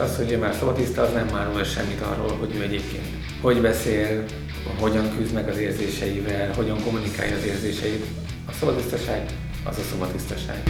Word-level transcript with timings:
az, 0.00 0.16
hogy 0.16 0.32
ő 0.32 0.38
már 0.38 0.54
szabadiszta, 0.54 1.02
az 1.02 1.12
nem 1.12 1.34
árul 1.34 1.64
semmit 1.64 2.00
arról, 2.00 2.36
hogy 2.38 2.54
ő 2.56 2.62
egyébként 2.62 3.04
hogy 3.40 3.60
beszél, 3.60 4.24
hogyan 4.80 5.16
küzd 5.16 5.32
meg 5.32 5.48
az 5.48 5.56
érzéseivel, 5.56 6.52
hogyan 6.56 6.82
kommunikálja 6.82 7.36
az 7.36 7.44
érzéseit. 7.44 8.04
A 8.46 8.52
szabadisztaság 8.52 9.26
az 9.64 9.78
a 9.78 9.82
szabadisztaság. 9.90 10.62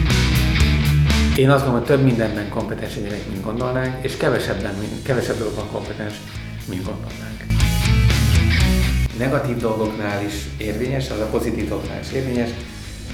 Én 1.35 1.49
azt 1.49 1.63
gondolom, 1.63 1.87
hogy 1.87 1.95
több 1.95 2.05
mindenben 2.05 2.49
kompetens 2.49 2.95
egy 2.95 3.03
gyerek, 3.03 3.29
mint 3.29 3.43
gondolnánk, 3.43 4.03
és 4.05 4.17
kevesebben, 4.17 4.73
kevesebb 5.03 5.37
dologban 5.37 5.67
kompetens, 5.71 6.13
mint 6.69 6.83
gondolnánk. 6.85 7.43
Negatív 9.17 9.57
dolgoknál 9.57 10.25
is 10.25 10.33
érvényes, 10.57 11.09
az 11.09 11.19
a 11.19 11.25
pozitív 11.25 11.67
dolgoknál 11.67 11.99
is 11.99 12.11
érvényes, 12.11 12.49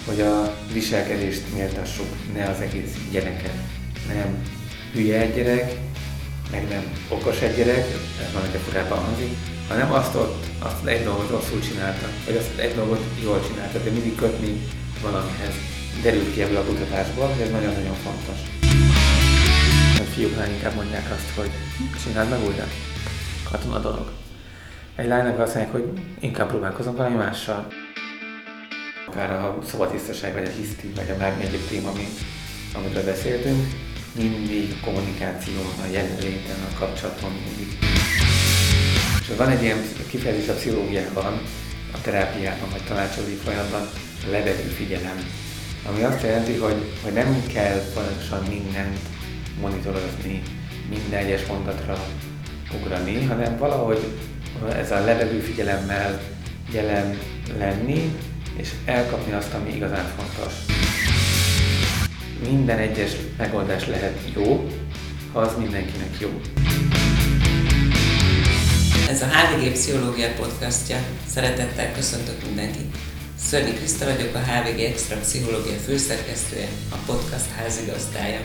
hogy 0.05 0.21
a 0.21 0.55
viselkedést 0.73 1.41
méltassuk, 1.55 2.07
ne 2.33 2.49
az 2.49 2.61
egész 2.61 2.93
gyereket. 3.11 3.53
Nem 4.07 4.43
hülye 4.93 5.21
egy 5.21 5.33
gyerek, 5.33 5.73
meg 6.51 6.67
nem 6.67 6.83
okos 7.09 7.41
egy 7.41 7.55
gyerek, 7.55 7.85
ez 8.25 8.33
van 8.33 8.41
nekem 8.41 8.61
furában 8.61 8.97
hangzik, 8.97 9.31
hanem 9.67 9.91
azt 9.91 10.15
ott, 10.15 10.45
azt 10.59 10.85
egy 10.85 11.03
dolgot 11.03 11.29
rosszul 11.29 11.59
csinálta, 11.59 12.07
vagy 12.25 12.35
azt 12.35 12.57
egy 12.57 12.75
dolgot 12.75 13.01
jól 13.23 13.41
csinálta, 13.47 13.77
de 13.79 13.89
mindig 13.89 14.15
kötni 14.15 14.61
valamihez. 15.01 15.55
Derült 16.01 16.33
ki 16.33 16.41
ebből 16.41 16.57
a 16.57 16.63
kutatásból, 16.63 17.29
ez 17.41 17.49
nagyon-nagyon 17.49 17.95
fontos. 17.95 18.39
A 19.99 20.03
fiúknál 20.13 20.49
inkább 20.49 20.75
mondják 20.75 21.11
azt, 21.15 21.35
hogy 21.35 21.49
csináld 22.03 22.29
meg 22.29 22.43
újra. 22.47 22.67
Katona 23.51 23.79
dolog. 23.79 24.11
Egy 24.95 25.07
lánynak 25.07 25.39
azt 25.39 25.55
mondják, 25.55 25.75
hogy 25.75 26.01
inkább 26.19 26.47
próbálkozom 26.47 26.95
valami 26.95 27.15
mással. 27.15 27.67
Akár 29.07 29.31
a 29.31 29.57
szabadtisztaság, 29.69 30.33
vagy 30.33 30.45
a 30.45 30.57
hiszti, 30.57 30.91
vagy 30.95 31.09
a 31.09 31.17
bármi 31.17 31.43
egyéb 31.43 31.67
téma, 31.67 31.89
ami, 31.89 32.07
amiről 32.73 33.03
beszéltünk, 33.03 33.67
mindig 34.17 34.75
a 34.81 34.85
kommunikáción, 34.85 35.65
a 35.81 35.85
jelenléten, 35.91 36.59
a 36.71 36.77
kapcsolaton 36.79 37.31
mindig. 37.31 37.77
És 39.21 39.35
van 39.37 39.49
egy 39.49 39.61
ilyen 39.61 39.81
kifejezés 40.09 40.47
a 40.47 40.53
pszichológiában, 40.53 41.41
a 41.93 42.01
terápiában, 42.01 42.69
vagy 42.71 42.83
tanácsadói 42.83 43.33
folyamatban, 43.33 43.89
levegő 44.29 44.69
figyelem. 44.69 45.17
Ami 45.89 46.03
azt 46.03 46.21
jelenti, 46.21 46.53
hogy, 46.53 46.91
hogy 47.03 47.13
nem 47.13 47.43
kell 47.53 47.81
pontosan 47.93 48.43
mindent 48.49 48.99
monitorozni, 49.61 50.41
minden 50.89 51.19
egyes 51.19 51.45
mondatra 51.45 52.05
ugrani, 52.81 53.23
hanem 53.23 53.57
valahogy 53.57 54.17
ez 54.75 54.91
a 54.91 55.03
levegő 55.03 55.39
figyelemmel 55.39 56.21
jelen 56.71 57.19
lenni, 57.57 58.15
és 58.57 58.69
elkapni 58.85 59.33
azt, 59.33 59.53
ami 59.53 59.75
igazán 59.75 60.05
fontos. 60.17 60.53
Minden 62.43 62.77
egyes 62.77 63.11
megoldás 63.37 63.87
lehet 63.87 64.19
jó, 64.35 64.69
ha 65.31 65.39
az 65.39 65.57
mindenkinek 65.57 66.19
jó. 66.19 66.29
Ez 69.09 69.21
a 69.21 69.25
HVG 69.25 69.71
Pszichológia 69.71 70.33
podcastja. 70.33 70.97
Szeretettel 71.27 71.93
köszöntök 71.93 72.45
mindenkit. 72.45 72.97
Szörnyi 73.39 73.73
Kriszta 73.73 74.05
vagyok, 74.05 74.35
a 74.35 74.39
HVG 74.39 74.79
Extra 74.79 75.17
Pszichológia 75.17 75.77
főszerkesztője, 75.85 76.67
a 76.89 76.95
podcast 77.05 77.49
házigazdája. 77.55 78.39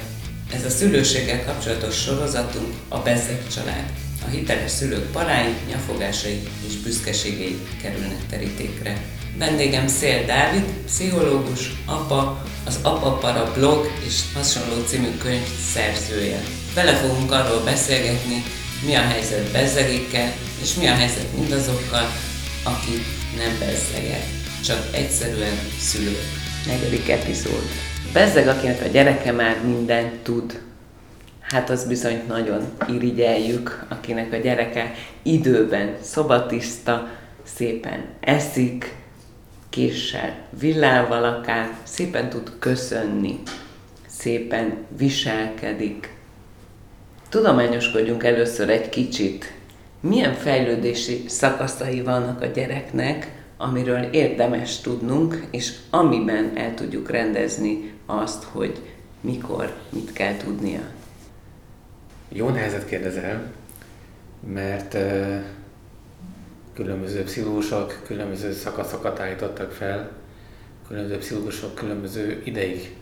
Ez 0.52 0.64
a 0.64 0.70
szülőséggel 0.70 1.44
kapcsolatos 1.44 2.02
sorozatunk 2.02 2.74
a 2.88 2.98
Bezzeg 2.98 3.46
család. 3.54 3.92
A 4.26 4.28
hiteles 4.28 4.70
szülők 4.70 5.10
palái, 5.12 5.54
nyafogásai 5.68 6.40
és 6.66 6.76
büszkeségei 6.76 7.58
kerülnek 7.82 8.26
terítékre. 8.30 9.02
Vendégem 9.40 9.86
Szél 9.86 10.24
Dávid, 10.26 10.64
pszichológus, 10.86 11.72
apa, 11.86 12.42
az 12.66 12.78
Apapara 12.82 13.52
blog 13.54 13.86
és 14.06 14.22
hasonló 14.34 14.84
című 14.86 15.16
könyv 15.22 15.46
szerzője. 15.72 16.40
Vele 16.74 16.92
fogunk 16.92 17.32
arról 17.32 17.64
beszélgetni, 17.64 18.42
mi 18.86 18.94
a 18.94 19.00
helyzet 19.00 19.52
bezzegékkel, 19.52 20.32
és 20.62 20.74
mi 20.74 20.86
a 20.86 20.94
helyzet 20.94 21.36
mindazokkal, 21.36 22.06
akik 22.64 23.04
nem 23.36 23.58
bezzegek, 23.58 24.24
csak 24.64 24.78
egyszerűen 24.92 25.56
szülők. 25.78 26.30
Negyedik 26.66 27.08
epizód. 27.08 27.64
Bezzeg, 28.12 28.48
akinek 28.48 28.82
a 28.84 28.88
gyereke 28.88 29.32
már 29.32 29.64
mindent 29.64 30.14
tud. 30.22 30.62
Hát 31.40 31.70
az 31.70 31.84
bizony 31.84 32.22
nagyon 32.28 32.64
irigyeljük, 32.88 33.86
akinek 33.88 34.32
a 34.32 34.36
gyereke 34.36 34.94
időben 35.22 35.96
szobatiszta, 36.02 37.08
szépen 37.56 38.04
eszik, 38.20 38.98
késsel 39.70 40.36
villával 40.60 41.24
akár, 41.24 41.76
szépen 41.82 42.28
tud 42.28 42.52
köszönni, 42.58 43.38
szépen 44.06 44.86
viselkedik. 44.96 46.14
Tudományoskodjunk 47.28 48.24
először 48.24 48.70
egy 48.70 48.88
kicsit. 48.88 49.52
Milyen 50.00 50.34
fejlődési 50.34 51.24
szakaszai 51.26 52.02
vannak 52.02 52.40
a 52.40 52.46
gyereknek, 52.46 53.42
amiről 53.56 54.02
érdemes 54.02 54.80
tudnunk, 54.80 55.46
és 55.50 55.72
amiben 55.90 56.50
el 56.54 56.74
tudjuk 56.74 57.10
rendezni 57.10 57.92
azt, 58.06 58.44
hogy 58.44 58.80
mikor, 59.20 59.74
mit 59.88 60.12
kell 60.12 60.36
tudnia. 60.36 60.80
Jó 62.28 62.48
nehezet 62.48 62.86
kérdezel, 62.86 63.52
mert 64.52 64.96
különböző 66.80 67.24
pszichológusok 67.24 68.00
különböző 68.06 68.52
szakaszokat 68.52 69.20
állítottak 69.20 69.72
fel, 69.72 70.10
különböző 70.88 71.18
pszichológusok 71.18 71.74
különböző 71.74 72.40
ideig 72.44 72.96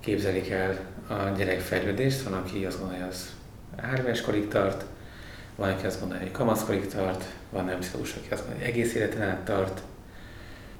képzelik 0.00 0.50
el 0.50 0.78
a 1.08 1.36
gyerekfejlődést. 1.36 2.22
Van, 2.22 2.32
aki 2.32 2.64
azt 2.64 2.78
gondolja, 2.78 3.04
hogy 3.04 3.12
az 3.12 3.32
három 3.76 4.06
korig 4.24 4.48
tart, 4.48 4.84
van, 5.56 5.70
aki 5.70 5.86
azt 5.86 6.00
gondolja, 6.00 6.22
hogy 6.22 6.32
kamaszkorig 6.32 6.86
tart, 6.86 7.24
van 7.50 7.64
nem 7.64 7.78
pszichológus, 7.78 8.14
aki 8.14 8.32
azt 8.32 8.46
mondja, 8.46 8.64
hogy 8.64 8.74
egész 8.74 8.94
életen 8.94 9.22
át 9.22 9.44
tart. 9.44 9.82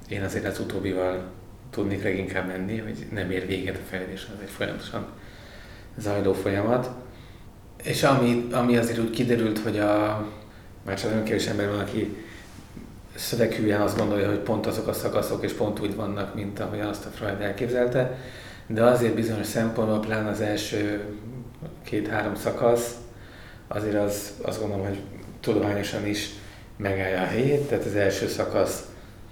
Én 0.09 0.23
azért 0.23 0.45
az 0.45 0.59
utóbbival 0.59 1.23
tudnék 1.69 2.03
leginkább 2.03 2.47
menni, 2.47 2.77
hogy 2.77 3.07
nem 3.11 3.31
ér 3.31 3.47
véget 3.47 3.75
a 3.75 3.87
fejlődés, 3.89 4.27
az 4.35 4.41
egy 4.41 4.49
folyamatosan 4.49 5.07
zajló 5.97 6.33
folyamat. 6.33 6.89
És 7.83 8.03
ami, 8.03 8.47
ami 8.51 8.77
azért 8.77 8.99
úgy 8.99 9.09
kiderült, 9.09 9.59
hogy 9.59 9.79
a 9.79 10.25
már 10.85 10.99
csak 10.99 11.09
nagyon 11.09 11.25
kevés 11.25 11.47
ember 11.47 11.69
van, 11.69 11.79
aki 11.79 12.15
szöveghűen 13.15 13.81
azt 13.81 13.97
gondolja, 13.97 14.29
hogy 14.29 14.39
pont 14.39 14.65
azok 14.65 14.87
a 14.87 14.93
szakaszok 14.93 15.43
és 15.43 15.51
pont 15.51 15.79
úgy 15.79 15.95
vannak, 15.95 16.35
mint 16.35 16.59
ahogyan 16.59 16.87
azt 16.87 17.05
a 17.05 17.09
Freud 17.09 17.41
elképzelte, 17.41 18.17
de 18.67 18.83
azért 18.83 19.13
bizonyos 19.13 19.47
szempontból, 19.47 19.99
pláne 19.99 20.29
az 20.29 20.41
első 20.41 21.03
két-három 21.83 22.35
szakasz, 22.35 22.95
azért 23.67 23.95
az, 23.95 24.33
azt 24.41 24.59
gondolom, 24.59 24.85
hogy 24.85 24.99
tudományosan 25.39 26.05
is 26.05 26.29
megállja 26.77 27.21
a 27.21 27.25
helyét, 27.25 27.61
tehát 27.61 27.85
az 27.85 27.95
első 27.95 28.27
szakasz 28.27 28.83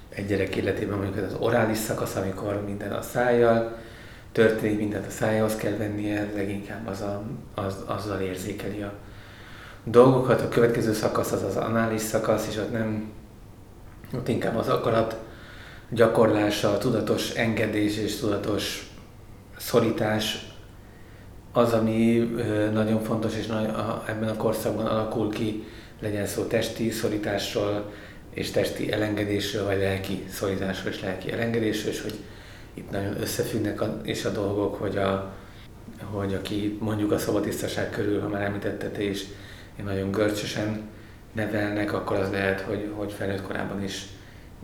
egy 0.09 0.25
gyerek 0.25 0.55
életében 0.55 0.97
mondjuk 0.97 1.25
az 1.25 1.35
orális 1.39 1.77
szakasz, 1.77 2.15
amikor 2.15 2.63
minden 2.65 2.91
a 2.91 3.01
szájjal 3.01 3.77
történik, 4.31 4.77
mindent 4.77 5.07
a 5.07 5.09
szájához 5.09 5.55
kell 5.55 5.77
vennie, 5.77 6.31
leginkább 6.35 6.87
az 6.87 7.01
a, 7.01 7.23
az, 7.53 7.75
azzal 7.85 8.21
érzékeli 8.21 8.81
a, 8.81 8.93
dolgokat, 9.83 10.41
a 10.41 10.49
következő 10.49 10.93
szakasz 10.93 11.31
az 11.31 11.43
az 11.43 11.55
anális 11.55 12.01
szakasz, 12.01 12.47
és 12.47 12.57
ott 12.57 12.71
nem, 12.71 13.11
ott 14.15 14.27
inkább 14.27 14.57
az 14.57 14.67
akarat 14.67 15.17
gyakorlása, 15.89 16.69
a 16.69 16.77
tudatos 16.77 17.29
engedés 17.29 17.97
és 17.97 18.19
tudatos 18.19 18.91
szorítás 19.57 20.51
az, 21.51 21.73
ami 21.73 22.31
nagyon 22.73 23.01
fontos, 23.01 23.35
és 23.37 23.45
ebben 24.07 24.29
a 24.29 24.37
korszakban 24.37 24.85
alakul 24.85 25.29
ki, 25.29 25.63
legyen 25.99 26.25
szó 26.25 26.43
testi 26.43 26.89
szorításról, 26.89 27.91
és 28.33 28.51
testi 28.51 28.91
elengedésről, 28.91 29.65
vagy 29.65 29.77
lelki 29.77 30.23
szorításról 30.29 30.93
és 30.93 31.01
lelki 31.01 31.31
elengedésről, 31.31 31.91
és 31.91 32.01
hogy 32.01 32.15
itt 32.73 32.91
nagyon 32.91 33.21
összefüggnek 33.21 33.81
a, 33.81 33.99
és 34.03 34.25
a 34.25 34.29
dolgok, 34.29 34.75
hogy, 34.75 34.97
a, 34.97 35.33
hogy 36.11 36.33
aki 36.33 36.77
mondjuk 36.79 37.11
a 37.11 37.17
szabadisztaság 37.17 37.89
körül, 37.89 38.21
ha 38.21 38.27
már 38.27 38.41
említette 38.41 38.89
te 38.89 39.03
is, 39.03 39.25
nagyon 39.83 40.11
görcsösen 40.11 40.81
nevelnek, 41.31 41.93
akkor 41.93 42.17
az 42.17 42.31
lehet, 42.31 42.61
hogy, 42.61 42.91
hogy 42.95 43.11
felnőtt 43.11 43.41
korában 43.41 43.83
is 43.83 44.05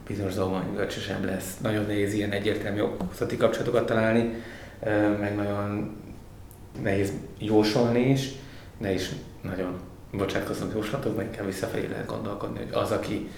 bizonyos 0.08 0.34
dolgokban 0.34 0.76
görcsösebb 0.76 1.26
lesz. 1.26 1.58
Nagyon 1.62 1.86
nehéz 1.86 2.14
ilyen 2.14 2.32
egyértelmű 2.32 2.82
okozati 2.82 3.38
kapcsolatokat 3.38 3.86
találni, 3.86 4.34
meg 5.20 5.36
nagyon 5.36 5.98
nehéz 6.82 7.12
jósolni 7.38 8.10
is, 8.10 8.30
de 8.78 8.94
is 8.94 9.10
nagyon 9.42 9.80
bocsátkozom 10.12 10.72
jóslatokban, 10.74 11.24
inkább 11.24 11.46
visszafelé 11.46 11.88
lehet 11.88 12.06
gondolkodni, 12.06 12.58
hogy 12.58 12.74
az, 12.74 12.92
aki 12.92 13.30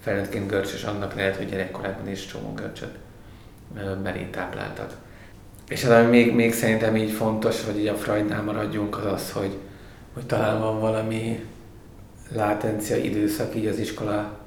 felnőttként 0.00 0.48
görcsös, 0.48 0.84
annak 0.84 1.14
lehet, 1.14 1.36
hogy 1.36 1.48
gyerekkorában 1.48 2.08
is 2.08 2.26
csomó 2.26 2.52
görcsöt 2.52 2.98
belé 4.02 4.28
tápláltak. 4.30 4.94
És 5.68 5.84
az, 5.84 5.90
ami 5.90 6.06
még, 6.06 6.34
még 6.34 6.52
szerintem 6.52 6.96
így 6.96 7.10
fontos, 7.10 7.64
hogy 7.64 7.78
így 7.78 7.86
a 7.86 7.94
Freudnál 7.94 8.42
maradjunk, 8.42 8.98
az 8.98 9.12
az, 9.12 9.32
hogy, 9.32 9.58
hogy 10.14 10.26
talán 10.26 10.60
van 10.60 10.80
valami 10.80 11.44
látencia 12.34 12.96
időszak 12.96 13.54
így 13.54 13.66
az 13.66 13.78
iskola 13.78 14.38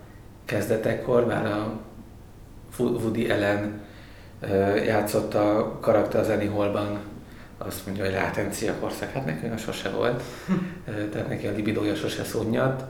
kezdetekor, 0.46 1.26
már 1.26 1.46
a 1.46 1.80
Woody 2.78 3.30
Allen 3.30 3.82
játszott 4.86 5.34
a 5.34 5.78
karakter 5.82 6.20
az 6.20 6.30
Annie 6.30 6.50
Hallban 6.50 7.00
azt 7.58 7.86
mondja, 7.86 8.04
hogy 8.04 8.14
látencia 8.14 8.74
korszak. 8.80 9.12
Hát 9.12 9.26
neki 9.26 9.46
olyan 9.46 9.58
sose 9.58 9.90
volt, 9.90 10.24
tehát 11.12 11.28
neki 11.28 11.48
a 11.48 11.52
libidója 11.52 11.96
sose 11.96 12.24
szúnyadt. 12.24 12.84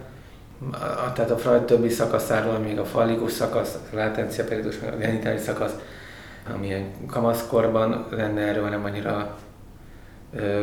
Tehát 1.13 1.31
a 1.31 1.37
Freud 1.37 1.63
többi 1.63 1.89
szakaszáról, 1.89 2.57
még 2.57 2.79
a 2.79 2.85
fallikus 2.85 3.31
szakasz, 3.31 3.77
a 3.91 3.95
látencia 3.95 4.43
periódus, 4.43 4.75
a 4.91 4.95
genitális 4.95 5.41
szakasz, 5.41 5.75
amilyen 6.55 6.91
kamaszkorban 7.07 8.07
lenne 8.09 8.41
erről 8.41 8.69
nem 8.69 8.85
annyira 8.85 9.37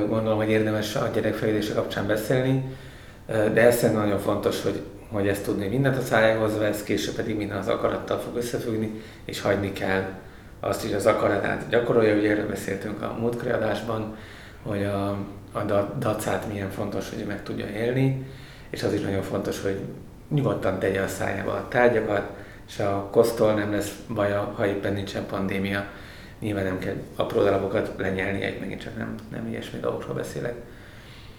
gondolom, 0.09 0.39
hogy 0.39 0.51
érdemes 0.51 0.97
a 0.97 1.11
gyerekfejlődése 1.15 1.75
kapcsán 1.75 2.07
beszélni, 2.07 2.65
de 3.27 3.61
ez 3.61 3.77
szerintem 3.77 4.05
nagyon 4.05 4.19
fontos, 4.19 4.63
hogy, 4.63 4.81
hogy 5.09 5.29
ezt 5.29 5.45
tudni 5.45 5.67
mindent 5.67 5.97
a 5.97 6.03
szájához 6.03 6.59
vesz, 6.59 6.83
később 6.83 7.15
pedig 7.15 7.37
minden 7.37 7.59
az 7.59 7.69
akarattal 7.69 8.19
fog 8.19 8.37
összefüggni, 8.37 9.03
és 9.25 9.41
hagyni 9.41 9.73
kell 9.73 10.03
azt 10.61 10.85
is 10.85 10.93
az 10.93 11.07
akaratát 11.07 11.69
gyakorolja, 11.69 12.17
ugye 12.17 12.31
erről 12.31 12.49
beszéltünk 12.49 13.03
a 13.03 13.17
múltkori 13.21 13.51
adásban, 13.51 14.17
hogy 14.63 14.85
a, 14.85 15.09
a 15.53 15.63
dacát 15.99 16.49
milyen 16.53 16.71
fontos, 16.71 17.09
hogy 17.15 17.25
meg 17.25 17.43
tudja 17.43 17.67
élni, 17.67 18.27
és 18.71 18.83
az 18.83 18.93
is 18.93 19.01
nagyon 19.01 19.23
fontos, 19.23 19.63
hogy 19.63 19.79
nyugodtan 20.29 20.79
tegye 20.79 21.01
a 21.01 21.09
szájába 21.09 21.53
a 21.53 21.69
tárgyakat, 21.69 22.31
és 22.69 22.79
a 22.79 23.09
kosztól 23.11 23.55
nem 23.55 23.73
lesz 23.73 23.93
baja, 24.15 24.53
ha 24.57 24.67
éppen 24.67 24.93
nincsen 24.93 25.27
pandémia. 25.27 25.85
Nyilván 26.41 26.65
nem 26.65 26.79
kell 26.79 26.95
apró 27.17 27.43
darabokat 27.43 27.95
lenyelni, 27.99 28.43
egy 28.43 28.61
megint 28.61 28.81
csak 28.81 28.97
nem, 28.97 29.15
nem 29.31 29.49
ilyesmi 29.49 29.81
dolgokról 29.81 30.15
beszélek. 30.15 30.55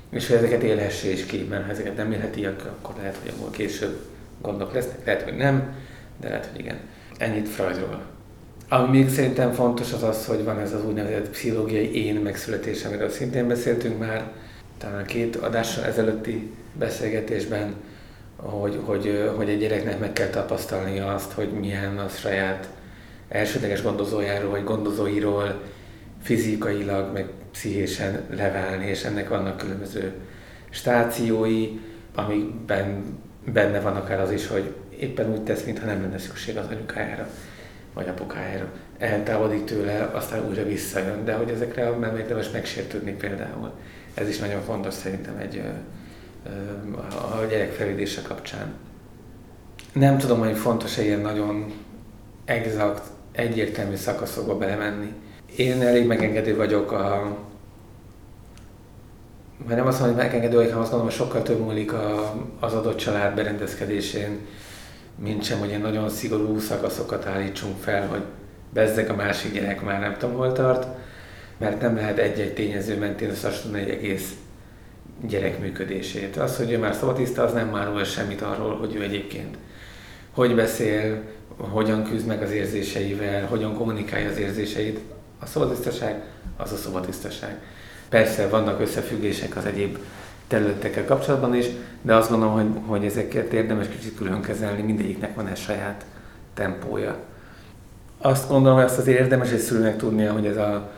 És 0.10 0.28
hogy 0.28 0.36
ezeket 0.36 0.64
élhesse 0.64 1.10
is 1.10 1.26
ki, 1.26 1.48
mert 1.50 1.66
ha 1.66 1.72
ezeket 1.72 1.96
nem 1.96 2.12
élheti, 2.12 2.46
akkor 2.46 2.96
lehet, 2.98 3.18
hogy 3.22 3.34
abból 3.36 3.50
később 3.50 4.00
gondok 4.42 4.74
lesznek, 4.74 5.06
lehet, 5.06 5.22
hogy 5.22 5.36
nem, 5.36 5.76
de 6.20 6.28
lehet, 6.28 6.46
hogy 6.46 6.60
igen. 6.60 6.80
Ennyit 7.18 7.48
Freudról. 7.48 8.02
Ami 8.70 8.98
még 8.98 9.10
szerintem 9.10 9.52
fontos 9.52 9.94
az 9.94 10.04
az, 10.04 10.26
hogy 10.26 10.44
van 10.44 10.60
ez 10.60 10.74
az 10.74 10.86
úgynevezett 10.86 11.30
pszichológiai 11.30 12.06
én 12.06 12.16
megszületés, 12.16 12.86
amiről 12.86 13.10
szintén 13.10 13.48
beszéltünk 13.48 14.00
már, 14.00 14.32
talán 14.78 15.06
két 15.06 15.36
adással 15.36 15.84
ezelőtti 15.84 16.52
beszélgetésben, 16.74 17.76
hogy, 18.36 18.80
hogy, 18.84 19.32
hogy 19.36 19.50
egy 19.50 19.60
gyereknek 19.60 20.00
meg 20.00 20.14
kell 20.14 20.28
tapasztalnia 20.28 21.14
azt, 21.14 21.32
hogy 21.32 21.52
milyen 21.52 21.98
a 21.98 22.08
saját 22.08 22.68
elsődleges 23.32 23.82
gondozójáról 23.82 24.50
vagy 24.50 24.64
gondozóiról 24.64 25.62
fizikailag, 26.22 27.14
meg 27.14 27.26
pszichésen 27.52 28.22
leválni, 28.30 28.86
és 28.86 29.04
ennek 29.04 29.30
vannak 29.30 29.58
különböző 29.58 30.14
stációi, 30.70 31.80
amikben 32.16 33.04
benne 33.46 33.80
van 33.80 33.96
akár 33.96 34.20
az 34.20 34.32
is, 34.32 34.48
hogy 34.48 34.74
éppen 35.00 35.32
úgy 35.32 35.44
tesz, 35.44 35.64
mintha 35.64 35.86
nem 35.86 36.02
lenne 36.02 36.18
szükség 36.18 36.58
az 36.58 36.68
anyukájára 36.68 37.28
vagy 37.94 38.08
apukájára. 38.08 38.72
Eltávolodik 38.98 39.64
tőle, 39.64 40.12
aztán 40.14 40.48
újra 40.48 40.64
visszajön, 40.64 41.26
de 41.26 41.34
hogy 41.34 41.50
ezekre 41.50 41.90
nem 41.90 42.18
érdemes 42.18 42.50
megsértődni 42.50 43.12
például. 43.12 43.72
Ez 44.14 44.30
is 44.30 44.38
nagyon 44.38 44.62
fontos 44.62 44.94
szerintem 44.94 45.38
egy 45.38 45.62
a 47.12 47.46
gyerek 47.50 47.72
felvédése 47.72 48.22
kapcsán. 48.22 48.74
Nem 49.94 50.18
tudom, 50.18 50.40
hogy 50.40 50.58
fontos-e 50.58 51.04
ilyen 51.04 51.20
nagyon 51.20 51.74
exakt, 52.46 53.04
egyértelmű 53.32 53.96
szakaszokba 53.96 54.58
belemenni. 54.58 55.14
Én 55.56 55.82
elég 55.82 56.06
megengedő 56.06 56.56
vagyok 56.56 56.92
a 56.92 57.38
mert 59.66 59.80
nem 59.80 59.88
azt 59.88 60.00
mondom, 60.00 60.18
hogy 60.18 60.26
megengedő 60.26 60.56
vagyok, 60.56 60.70
hanem 60.70 60.84
azt 60.84 60.92
gondolom, 60.92 61.18
hogy 61.18 61.26
sokkal 61.28 61.42
több 61.42 61.60
múlik 61.60 61.94
a, 61.94 62.34
az 62.60 62.74
adott 62.74 62.98
család 62.98 63.36
berendezkedésén, 63.36 64.40
mint 65.16 65.44
sem, 65.44 65.60
hogy 65.60 65.68
ilyen 65.68 65.82
nagyon 65.82 66.10
szigorú 66.10 66.60
szakaszokat 66.60 67.26
állítsunk 67.26 67.78
fel, 67.80 68.08
hogy 68.08 68.22
bezzeg 68.74 69.10
a 69.10 69.16
másik 69.16 69.54
gyerek 69.54 69.82
már 69.82 70.00
nem 70.00 70.16
tudom 70.18 70.36
hol 70.36 70.52
tart, 70.52 70.88
mert 71.58 71.82
nem 71.82 71.96
lehet 71.96 72.18
egy-egy 72.18 72.54
tényező 72.54 72.98
mentén 72.98 73.30
összehasonlítani 73.30 73.92
egy 73.92 73.98
egész 73.98 74.34
gyerek 75.28 75.60
működését. 75.60 76.38
Az, 76.38 76.58
hogy 76.58 76.72
ő 76.72 76.78
már 76.78 76.94
szabatiszta, 76.94 77.44
az 77.44 77.54
nem 77.54 77.68
márul 77.68 78.04
semmit 78.04 78.42
arról, 78.42 78.78
hogy 78.78 78.96
ő 78.96 79.02
egyébként 79.02 79.58
hogy 80.32 80.56
beszél, 80.56 81.22
hogyan 81.70 82.04
küzd 82.04 82.28
meg 82.28 82.42
az 82.42 82.52
érzéseivel, 82.52 83.46
hogyan 83.46 83.76
kommunikálja 83.76 84.30
az 84.30 84.38
érzéseit. 84.38 85.00
A 85.40 85.46
szabadisztaság 85.46 86.22
az 86.58 86.72
a 86.72 86.76
szabadisztaság. 86.76 87.62
Persze 88.10 88.48
vannak 88.48 88.82
összefüggések 88.82 89.56
az 89.56 89.66
egyéb 89.66 89.98
területekkel 90.48 91.06
kapcsolatban 91.06 91.56
is, 91.56 91.66
de 92.02 92.16
azt 92.16 92.30
gondolom, 92.30 92.54
hogy, 92.54 92.82
hogy 92.86 93.06
ezeket 93.06 93.54
érdemes 93.54 93.88
kicsit 93.88 94.16
külön 94.16 94.42
kezelni, 94.42 94.82
mindegyiknek 94.82 95.36
van 95.36 95.48
egy 95.48 95.58
saját 95.58 96.06
tempója. 96.54 97.16
Azt 98.18 98.50
gondolom, 98.50 98.78
hogy 98.78 98.86
azt 98.86 98.98
azért 98.98 99.20
érdemes 99.20 99.52
egy 99.52 99.60
szülőnek 99.60 99.98
tudnia, 99.98 100.34
hogy 100.34 100.46
ez 100.46 100.58
a 100.58 100.92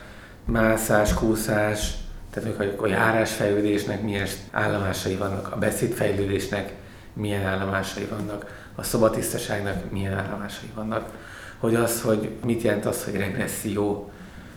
mászás, 0.45 1.13
kúszás, 1.13 1.93
tehát 2.29 2.55
hogy 2.57 2.75
a 2.77 2.87
járásfejlődésnek 2.87 4.01
milyen 4.01 4.27
állomásai 4.51 5.15
vannak, 5.15 5.51
a 5.51 5.57
beszédfejlődésnek 5.57 6.73
milyen 7.13 7.45
állomásai 7.45 8.05
vannak, 8.05 8.62
a 8.75 8.83
szobatisztaságnak 8.83 9.91
milyen 9.91 10.13
állomásai 10.13 10.71
vannak, 10.75 11.09
hogy 11.57 11.75
az, 11.75 12.01
hogy 12.01 12.29
mit 12.45 12.61
jelent 12.61 12.85
az, 12.85 13.03
hogy 13.03 13.15
regresszió, 13.15 14.11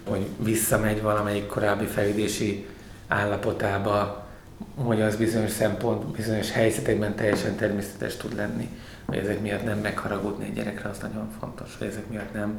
hogy 0.08 0.26
visszamegy 0.38 1.02
valamelyik 1.02 1.46
korábbi 1.46 1.84
fejlődési 1.84 2.66
állapotába, 3.08 4.26
hogy 4.74 5.00
az 5.00 5.16
bizonyos 5.16 5.50
szempont, 5.50 6.06
bizonyos 6.06 6.52
helyzetekben 6.52 7.14
teljesen 7.14 7.56
természetes 7.56 8.16
tud 8.16 8.36
lenni, 8.36 8.68
hogy 9.06 9.16
ezek 9.16 9.40
miatt 9.40 9.64
nem 9.64 9.78
megharagudni 9.78 10.44
egy 10.44 10.54
gyerekre, 10.54 10.88
az 10.88 10.98
nagyon 10.98 11.28
fontos, 11.40 11.76
hogy 11.78 11.86
ezek 11.86 12.08
miatt 12.08 12.32
nem 12.32 12.58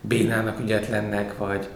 bénának 0.00 0.60
ügyetlennek, 0.60 1.38
vagy 1.38 1.68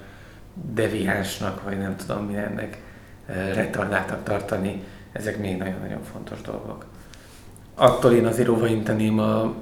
deviánsnak, 0.54 1.62
vagy 1.62 1.78
nem 1.78 1.96
tudom 1.96 2.26
mi 2.26 2.36
ennek 2.36 2.78
eh, 3.26 3.54
retardáltak 3.54 4.24
tartani, 4.24 4.82
ezek 5.12 5.38
még 5.38 5.56
nagyon-nagyon 5.56 6.02
fontos 6.12 6.40
dolgok. 6.40 6.84
Attól 7.74 8.12
én 8.12 8.26
azért 8.26 8.48
óvainteném 8.48 9.18
a 9.18 9.54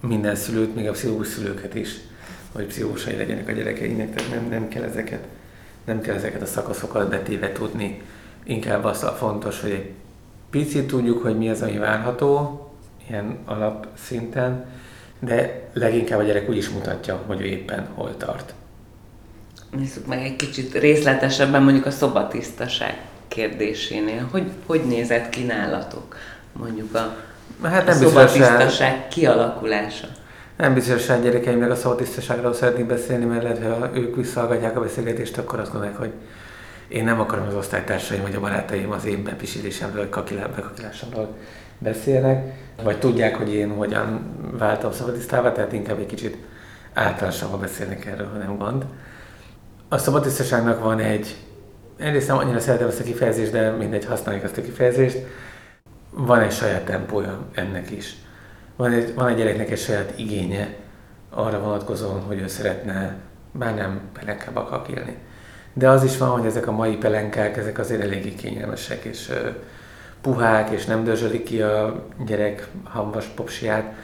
minden 0.00 0.34
szülőt, 0.34 0.74
még 0.74 0.88
a 0.88 0.92
pszichológus 0.92 1.26
szülőket 1.26 1.74
is, 1.74 1.90
hogy 2.52 2.66
pszichológusai 2.66 3.16
legyenek 3.16 3.48
a 3.48 3.52
gyerekeinek, 3.52 4.14
tehát 4.14 4.30
nem, 4.30 4.48
nem 4.48 4.68
kell 4.68 4.82
ezeket 4.82 5.26
nem 5.84 6.00
kell 6.00 6.14
ezeket 6.14 6.42
a 6.42 6.46
szakaszokat 6.46 7.08
betéve 7.08 7.52
tudni. 7.52 8.02
Inkább 8.44 8.84
az 8.84 9.02
a 9.02 9.12
fontos, 9.12 9.60
hogy 9.60 9.70
egy 9.70 9.90
picit 10.50 10.86
tudjuk, 10.86 11.22
hogy 11.22 11.38
mi 11.38 11.48
az, 11.48 11.62
ami 11.62 11.78
várható, 11.78 12.60
ilyen 13.08 13.38
alapszinten, 13.44 14.66
de 15.18 15.68
leginkább 15.72 16.18
a 16.18 16.22
gyerek 16.22 16.48
úgy 16.48 16.56
is 16.56 16.68
mutatja, 16.68 17.22
hogy 17.26 17.40
ő 17.40 17.44
éppen 17.44 17.86
hol 17.94 18.16
tart. 18.16 18.54
Nézzük 19.76 20.06
meg 20.06 20.22
egy 20.22 20.36
kicsit 20.36 20.78
részletesebben 20.78 21.62
mondjuk 21.62 21.86
a 21.86 21.90
szobatisztaság 21.90 23.00
kérdésénél. 23.28 24.28
Hogy, 24.30 24.50
hogy 24.66 24.84
nézett 24.84 25.28
ki 25.28 25.42
nálatok 25.42 26.16
mondjuk 26.52 26.94
a, 26.94 27.16
hát 27.68 27.86
nem 27.86 27.96
a 27.96 27.98
szobatisztaság 27.98 29.08
kialakulása? 29.08 30.06
Nem 30.56 30.74
biztos, 30.74 31.06
hogy 31.06 31.16
a 31.16 31.22
gyerekeimnek 31.22 31.70
a 31.70 31.74
szobatisztaságról 31.74 32.54
szeretnék 32.54 32.86
beszélni, 32.86 33.24
mert 33.24 33.42
lehet, 33.42 33.78
ha 33.78 33.90
ők 33.94 34.16
visszahallgatják 34.16 34.76
a 34.76 34.80
beszélgetést, 34.80 35.38
akkor 35.38 35.58
azt 35.58 35.72
gondolják, 35.72 35.98
hogy 35.98 36.12
én 36.88 37.04
nem 37.04 37.20
akarom 37.20 37.46
az 37.46 37.54
osztálytársaim 37.54 38.22
vagy 38.22 38.34
a 38.34 38.40
barátaim 38.40 38.90
az 38.90 39.04
én 39.04 39.24
bepisidésemről, 39.24 40.08
bekakilásomról 40.08 41.36
beszélnek, 41.78 42.54
vagy 42.82 42.98
tudják, 42.98 43.36
hogy 43.36 43.54
én 43.54 43.70
hogyan 43.70 44.36
váltam 44.58 44.92
szabadisztává, 44.92 45.52
tehát 45.52 45.72
inkább 45.72 45.98
egy 45.98 46.06
kicsit 46.06 46.36
általánosabban 46.94 47.60
beszélnek 47.60 48.06
erről, 48.06 48.28
ha 48.32 48.38
nem 48.38 48.56
gond. 48.58 48.84
A 49.88 49.98
szabadisztaságnak 49.98 50.82
van 50.82 50.98
egy, 50.98 51.36
egyrészt 51.98 52.28
nem 52.28 52.36
annyira 52.36 52.60
szeretem 52.60 52.88
ezt 52.88 53.00
a 53.00 53.04
kifejezést, 53.04 53.52
de 53.52 53.70
mindegy, 53.70 54.04
használjuk 54.04 54.44
ezt 54.44 54.58
a 54.58 54.62
kifejezést, 54.62 55.18
van 56.14 56.40
egy 56.40 56.52
saját 56.52 56.84
tempója 56.84 57.38
ennek 57.54 57.90
is. 57.90 58.16
Van 58.76 58.92
egy, 58.92 59.14
van 59.14 59.28
egy 59.28 59.36
gyereknek 59.36 59.70
egy 59.70 59.78
saját 59.78 60.18
igénye 60.18 60.76
arra 61.30 61.60
vonatkozóan, 61.60 62.20
hogy 62.20 62.40
ő 62.40 62.46
szeretne 62.46 63.16
már 63.50 63.74
nem 63.74 64.00
pelenkába 64.12 64.64
kakilni. 64.64 65.16
De 65.72 65.88
az 65.88 66.04
is 66.04 66.18
van, 66.18 66.28
hogy 66.28 66.46
ezek 66.46 66.66
a 66.66 66.72
mai 66.72 66.96
pelenkák, 66.96 67.56
ezek 67.56 67.78
azért 67.78 68.02
eléggé 68.02 68.34
kényelmesek, 68.34 69.04
és 69.04 69.28
uh, 69.28 69.36
puhák, 70.20 70.70
és 70.70 70.84
nem 70.84 71.04
dörzsölik 71.04 71.44
ki 71.44 71.62
a 71.62 72.06
gyerek 72.26 72.68
hamvas 72.84 73.26
popsiát. 73.26 73.94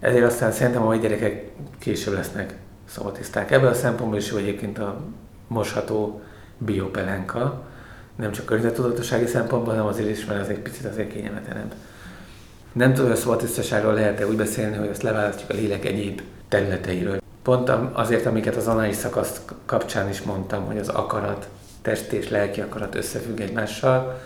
Ezért 0.00 0.24
aztán 0.24 0.52
szerintem 0.52 0.82
a 0.82 0.84
mai 0.84 0.98
gyerekek 0.98 1.50
később 1.78 2.14
lesznek 2.14 2.54
szabatiszták. 2.88 3.50
Ebből 3.50 3.68
a 3.68 3.74
szempontból 3.74 4.18
is 4.18 4.30
jó 4.30 4.36
egyébként 4.36 4.78
a 4.78 5.00
mosható 5.46 6.20
biopelenka, 6.58 7.65
nem 8.16 8.32
csak 8.32 8.44
környezettudatossági 8.44 9.26
szempontból, 9.26 9.72
hanem 9.74 9.88
azért 9.88 10.08
is, 10.08 10.24
mert 10.24 10.40
az 10.40 10.48
egy 10.48 10.58
picit 10.58 10.84
azért 10.84 11.12
kényelmetlenebb. 11.12 11.74
Nem 12.72 12.90
tudom, 12.90 13.06
hogy 13.06 13.16
a 13.16 13.20
szabatisztaságról 13.20 13.94
lehet-e 13.94 14.26
úgy 14.26 14.36
beszélni, 14.36 14.76
hogy 14.76 14.88
azt 14.88 15.02
leválasztjuk 15.02 15.50
a 15.50 15.54
lélek 15.54 15.84
egyéb 15.84 16.20
területeiről. 16.48 17.20
Pont 17.42 17.70
azért, 17.92 18.26
amiket 18.26 18.56
az 18.56 18.66
anális 18.66 18.96
szakasz 18.96 19.40
kapcsán 19.66 20.08
is 20.08 20.22
mondtam, 20.22 20.64
hogy 20.64 20.78
az 20.78 20.88
akarat, 20.88 21.48
test 21.82 22.12
és 22.12 22.28
lelki 22.28 22.60
akarat 22.60 22.94
összefügg 22.94 23.40
egymással, 23.40 24.20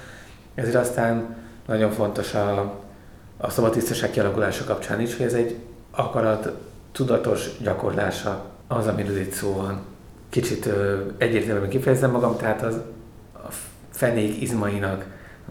ezért 0.55 0.75
aztán 0.75 1.37
nagyon 1.67 1.91
fontos 1.91 2.35
a, 2.35 2.75
a 3.37 3.51
szabadtisztaság 3.51 4.11
kialakulása 4.11 4.65
kapcsán 4.65 5.01
is, 5.01 5.17
hogy 5.17 5.27
ez 5.27 5.35
egy 5.35 5.57
akarat 5.91 6.53
tudatos 6.93 7.51
gyakorlása 7.63 8.45
az, 8.67 8.87
amiről 8.87 9.19
itt 9.19 9.33
szó 9.33 9.53
van. 9.53 9.81
Kicsit 10.29 10.69
egyértelműen 11.19 11.69
kifejezem 11.69 12.11
magam, 12.11 12.37
tehát 12.37 12.63
az 12.63 12.77
fenék 14.01 14.43
izmainak, 14.43 15.05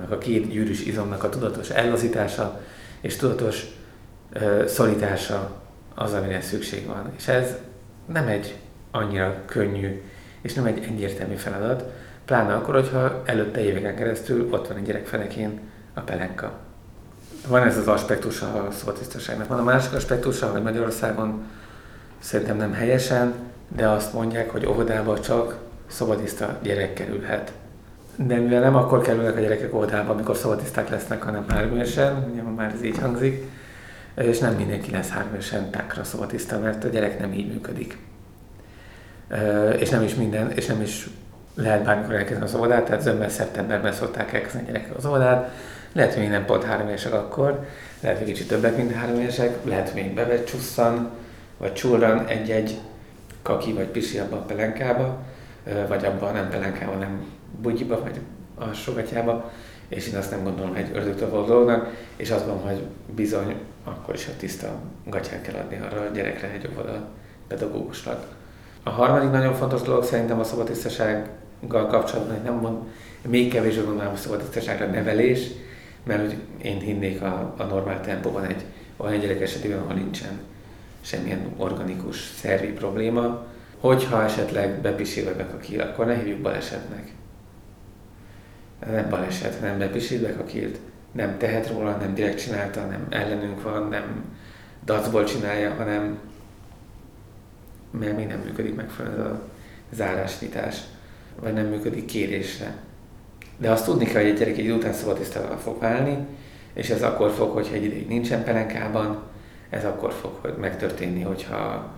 a 0.09 0.17
két 0.17 0.49
gyűrűs 0.49 0.85
izomnak 0.85 1.23
a 1.23 1.29
tudatos 1.29 1.69
ellazítása 1.69 2.61
és 3.01 3.15
tudatos 3.15 3.65
ö, 4.33 4.63
szorítása 4.67 5.51
az, 5.95 6.13
amire 6.13 6.41
szükség 6.41 6.85
van. 6.85 7.11
És 7.17 7.27
ez 7.27 7.55
nem 8.05 8.27
egy 8.27 8.55
annyira 8.91 9.41
könnyű 9.45 10.01
és 10.41 10.53
nem 10.53 10.65
egy 10.65 10.83
egyértelmű 10.83 11.35
feladat, 11.35 11.83
pláne 12.25 12.53
akkor, 12.53 12.73
hogyha 12.73 13.21
előtte 13.25 13.63
éveken 13.63 13.95
keresztül 13.95 14.47
ott 14.51 14.67
van 14.67 14.77
egy 14.77 14.83
gyerek 14.83 15.05
fenekén 15.05 15.59
a 15.93 15.99
pelenka. 15.99 16.51
Van 17.47 17.63
ez 17.63 17.77
az 17.77 17.87
aspektusa 17.87 18.63
a 18.63 18.71
szótisztaságnak. 18.71 19.47
Van 19.47 19.59
a 19.59 19.63
másik 19.63 19.93
aspektusa, 19.93 20.51
hogy 20.51 20.63
Magyarországon 20.63 21.43
szerintem 22.19 22.57
nem 22.57 22.73
helyesen, 22.73 23.33
de 23.67 23.87
azt 23.87 24.13
mondják, 24.13 24.49
hogy 24.49 24.65
óvodába 24.65 25.19
csak 25.19 25.57
szabadiszta 25.87 26.59
gyerek 26.61 26.93
kerülhet. 26.93 27.51
De 28.27 28.35
mivel 28.35 28.59
nem 28.59 28.75
akkor 28.75 29.01
kerülnek 29.01 29.37
a 29.37 29.39
gyerekek 29.39 29.73
óvodába, 29.73 30.11
amikor 30.11 30.35
szabadiszták 30.35 30.89
lesznek, 30.89 31.23
hanem 31.23 31.45
háromévesen, 31.47 32.29
ugye 32.31 32.41
már 32.41 32.71
ez 32.75 32.83
így 32.83 32.97
hangzik, 32.97 33.43
és 34.15 34.39
nem 34.39 34.53
mindenki 34.53 34.91
lesz 34.91 35.09
háromévesen 35.09 35.69
tákra 35.69 36.03
szabadiszta, 36.03 36.59
mert 36.59 36.83
a 36.83 36.87
gyerek 36.87 37.19
nem 37.19 37.33
így 37.33 37.47
működik. 37.47 37.97
És 39.77 39.89
nem 39.89 40.03
is 40.03 40.15
minden, 40.15 40.51
és 40.51 40.65
nem 40.65 40.81
is 40.81 41.09
lehet 41.55 41.83
bármikor 41.83 42.13
elkezdeni 42.13 42.43
az 42.45 42.55
óvodát, 42.55 42.85
tehát 42.85 43.01
zömmel 43.01 43.29
szeptemberben 43.29 43.93
szokták 43.93 44.33
elkezdeni 44.33 44.63
a 44.63 44.71
gyerekek 44.71 44.97
az 44.97 45.05
óvodát, 45.05 45.51
lehet, 45.93 46.13
hogy 46.13 46.21
még 46.21 46.31
nem 46.31 46.45
pont 46.45 46.63
három 46.63 46.87
évesek 46.87 47.13
akkor, 47.13 47.65
lehet, 47.99 48.17
hogy 48.17 48.27
kicsit 48.27 48.47
többek, 48.47 48.77
mint 48.77 48.93
három 48.93 49.19
évesek, 49.19 49.57
lehet, 49.63 49.89
hogy 49.89 50.01
még 50.01 50.13
bevecsusszan, 50.13 51.09
vagy 51.57 51.73
csurran 51.73 52.25
egy-egy 52.25 52.79
kaki 53.41 53.73
vagy 53.73 53.87
pisi 53.87 54.17
abba 54.17 54.35
a 54.35 54.45
pelenkába, 54.45 55.17
vagy 55.87 56.05
abban 56.05 56.33
nem 56.33 56.49
pelenkába, 56.49 56.93
nem 56.93 57.37
bugyiba, 57.61 58.01
vagy 58.01 58.19
a 58.55 58.73
sogatjába, 58.73 59.51
és 59.87 60.07
én 60.07 60.15
azt 60.15 60.31
nem 60.31 60.43
gondolom 60.43 60.75
egy 60.75 60.89
ördögtől 60.93 61.29
való 61.29 61.45
dolognak, 61.45 61.93
és 62.15 62.31
azt 62.31 62.45
gondolom, 62.45 62.69
hogy 62.69 62.83
bizony 63.15 63.55
akkor 63.83 64.15
is 64.15 64.27
a 64.27 64.37
tiszta 64.37 64.79
gatyát 65.05 65.41
kell 65.41 65.55
adni 65.55 65.77
arra 65.77 66.01
a 66.01 66.13
gyerekre 66.13 66.51
egy 66.51 66.69
óvoda 66.71 67.07
pedagógusnak. 67.47 68.25
A 68.83 68.89
harmadik 68.89 69.31
nagyon 69.31 69.53
fontos 69.53 69.81
dolog 69.81 70.03
szerintem 70.03 70.39
a 70.39 70.43
szabadtisztasággal 70.43 71.87
kapcsolatban, 71.87 72.35
hogy 72.35 72.43
nem 72.43 72.53
mond, 72.53 72.77
még 73.27 73.51
kevésbé 73.51 73.81
gondolom 73.81 74.13
a 74.13 74.17
szabadtisztaságra 74.17 74.85
nevelés, 74.85 75.47
mert 76.03 76.19
hogy 76.21 76.35
én 76.61 76.79
hinnék 76.79 77.21
a, 77.21 77.53
a 77.57 77.63
normál 77.63 78.01
tempóban 78.01 78.45
egy 78.45 78.63
olyan 78.97 79.19
gyerek 79.19 79.41
esetében, 79.41 79.79
ahol 79.79 79.93
nincsen 79.93 80.39
semmilyen 81.01 81.53
organikus 81.57 82.17
szervi 82.17 82.67
probléma, 82.67 83.45
hogyha 83.79 84.23
esetleg 84.23 84.81
bepisil 84.81 85.23
vagy 85.23 85.35
bekakil, 85.35 85.81
akkor 85.81 86.05
ne 86.05 86.15
hívjuk 86.15 86.39
balesetnek. 86.39 87.11
Nem 88.85 89.09
baleset, 89.09 89.59
hanem 89.59 89.77
bepisil, 89.77 90.21
bekakilt. 90.21 90.79
Nem 91.11 91.37
tehet 91.37 91.69
róla, 91.69 91.97
nem 91.97 92.13
direkt 92.13 92.39
csinálta, 92.39 92.85
nem 92.85 93.07
ellenünk 93.09 93.61
van, 93.63 93.87
nem 93.87 94.23
dacból 94.85 95.23
csinálja, 95.23 95.73
hanem 95.73 96.19
mert 97.91 98.17
még 98.17 98.27
nem 98.27 98.39
működik 98.39 98.75
megfelelően 98.75 99.25
a 99.25 99.41
zárásnyitás, 99.91 100.77
vagy 101.39 101.53
nem 101.53 101.65
működik 101.65 102.05
kérésre. 102.05 102.75
De 103.57 103.71
azt 103.71 103.85
tudni 103.85 104.05
kell, 104.05 104.21
hogy 104.21 104.31
egy 104.31 104.37
gyerek 104.37 104.57
egy 104.57 104.63
idő 104.63 104.73
után 104.73 104.93
szabadisztával 104.93 105.57
fog 105.57 105.79
válni, 105.79 106.17
és 106.73 106.89
ez 106.89 107.03
akkor 107.03 107.31
fog, 107.31 107.51
hogyha 107.51 107.75
egy 107.75 107.83
ideig 107.83 108.07
nincsen 108.07 108.43
pelenkában, 108.43 109.23
ez 109.69 109.85
akkor 109.85 110.11
fog 110.11 110.31
hogy 110.41 110.53
megtörténni, 110.59 111.21
hogyha 111.21 111.91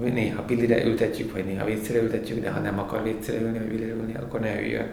néha 0.00 0.42
pillire 0.42 0.84
ültetjük, 0.84 1.32
vagy 1.32 1.44
néha 1.44 1.64
vécére 1.64 2.02
ültetjük, 2.02 2.40
de 2.40 2.50
ha 2.50 2.60
nem 2.60 2.78
akar 2.78 3.02
vécére 3.02 3.40
ülni, 3.40 3.58
vagy 3.58 3.68
pillire 3.68 3.94
ülni, 3.94 4.14
akkor 4.14 4.40
ne 4.40 4.60
üljön. 4.60 4.88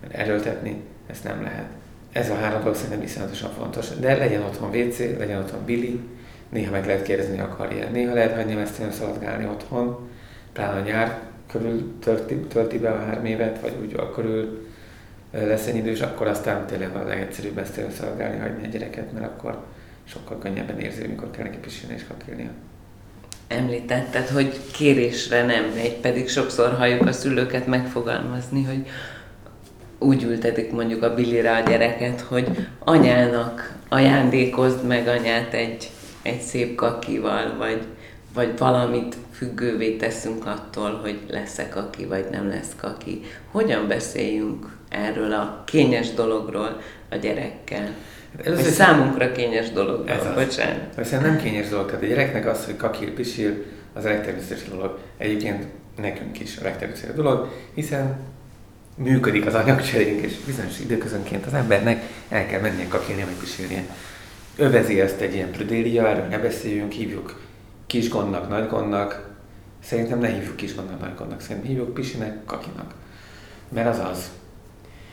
Mert 0.00 0.14
erőltetni 0.14 0.82
ezt 1.06 1.24
nem 1.24 1.42
lehet. 1.42 1.66
Ez 2.12 2.30
a 2.30 2.34
három 2.34 2.60
dolog 2.60 2.74
szerintem 2.74 3.02
iszonyatosan 3.02 3.50
fontos. 3.50 3.88
De 3.88 4.16
legyen 4.16 4.42
otthon 4.42 4.76
WC, 4.76 4.98
legyen 4.98 5.38
otthon 5.38 5.64
Billy, 5.64 6.00
néha 6.48 6.70
meg 6.70 6.86
lehet 6.86 7.02
kérdezni, 7.02 7.40
akarja. 7.40 7.88
Néha 7.88 8.14
lehet 8.14 8.34
hagyni 8.34 8.60
ezt 8.60 8.92
szaladgálni 8.92 9.46
otthon, 9.46 10.08
pláne 10.52 10.80
a 10.80 10.84
nyár 10.84 11.18
körül 11.46 11.94
tölti, 12.00 12.34
tölti 12.34 12.78
be 12.78 12.90
a 12.90 13.04
három 13.04 13.24
évet, 13.24 13.60
vagy 13.60 13.76
úgy 13.82 13.94
akkor 13.96 14.14
körül 14.14 14.68
lesz 15.30 15.66
egy 15.66 15.76
idős, 15.76 16.00
akkor 16.00 16.26
aztán 16.26 16.66
tényleg 16.66 16.96
a 16.96 17.04
legegyszerűbb 17.04 17.58
ezt 17.58 17.80
szaladgálni, 17.90 18.38
hagyni 18.38 18.66
a 18.66 18.70
gyereket, 18.70 19.12
mert 19.12 19.26
akkor 19.26 19.64
sokkal 20.04 20.38
könnyebben 20.38 20.78
érzi, 20.78 21.04
amikor 21.04 21.30
kell 21.30 21.44
neki 21.44 21.58
pisilni 21.58 21.94
és 21.94 22.04
kakilnia. 22.08 22.50
Említetted, 23.48 24.28
hogy 24.28 24.60
kérésre 24.72 25.44
nem 25.44 25.64
megy, 25.74 25.96
pedig 25.96 26.28
sokszor 26.28 26.72
halljuk 26.72 27.06
a 27.06 27.12
szülőket 27.12 27.66
megfogalmazni, 27.66 28.64
hogy 28.64 28.86
úgy 30.00 30.22
ültetik 30.22 30.72
mondjuk 30.72 31.02
a 31.02 31.14
bilire 31.14 31.56
a 31.56 31.60
gyereket, 31.60 32.20
hogy 32.20 32.48
anyának 32.78 33.74
ajándékozd 33.88 34.86
meg 34.86 35.08
anyát 35.08 35.54
egy, 35.54 35.90
egy 36.22 36.40
szép 36.40 36.74
kakival, 36.74 37.56
vagy, 37.58 37.82
vagy 38.34 38.58
valamit 38.58 39.16
függővé 39.32 39.96
teszünk 39.96 40.46
attól, 40.46 40.98
hogy 41.02 41.18
lesz-e 41.28 41.68
kaki, 41.68 42.04
vagy 42.04 42.24
nem 42.30 42.48
lesz 42.48 42.72
kaki. 42.76 43.20
Hogyan 43.50 43.88
beszéljünk 43.88 44.76
erről 44.88 45.32
a 45.32 45.62
kényes 45.66 46.14
dologról 46.14 46.80
a 47.10 47.16
gyerekkel? 47.16 47.94
Ez 48.44 48.58
az 48.58 48.72
számunkra 48.72 49.32
kényes 49.32 49.70
dolog. 49.70 50.08
Ez 50.08 50.26
az. 50.26 50.34
Bocsánat. 50.34 50.98
Ez 50.98 51.10
nem 51.10 51.38
kényes 51.42 51.68
dolog. 51.68 51.86
Tehát 51.86 52.02
a 52.02 52.06
gyereknek 52.06 52.46
az, 52.46 52.64
hogy 52.64 52.76
kakil, 52.76 53.14
pisil, 53.14 53.64
az 53.92 54.04
a 54.04 54.08
legtermészetesebb 54.08 54.70
dolog. 54.70 54.98
Egyébként 55.16 55.64
nekünk 56.00 56.40
is 56.40 56.56
a 56.56 56.62
legtermészetesebb 56.62 57.16
dolog, 57.16 57.48
hiszen 57.74 58.18
működik 59.02 59.46
az 59.46 59.54
anyagcserénk, 59.54 60.20
és 60.20 60.36
bizonyos 60.46 60.80
időközönként 60.80 61.46
az 61.46 61.54
embernek 61.54 62.02
el 62.28 62.46
kell 62.46 62.60
mennie 62.60 62.88
kakilni, 62.88 63.24
vagy 63.24 63.34
pisilnie. 63.34 63.84
Övezi 64.56 65.00
ezt 65.00 65.20
egy 65.20 65.34
ilyen 65.34 65.50
prüdéria, 65.50 66.08
erről 66.08 66.26
ne 66.26 66.38
beszéljünk, 66.38 66.92
hívjuk 66.92 67.40
kis 67.86 68.08
gondnak, 68.08 68.48
nagy 68.48 68.68
gondnak. 68.68 69.28
Szerintem 69.84 70.18
ne 70.18 70.28
hívjuk 70.28 70.56
kis 70.56 70.74
gondnak, 70.74 71.00
nagy 71.00 71.14
gondnak, 71.14 71.40
szerintem 71.40 71.70
hívjuk 71.70 71.94
pisinek, 71.94 72.44
kakinak. 72.44 72.94
Mert 73.68 73.88
az 73.88 73.98
az. 74.10 74.30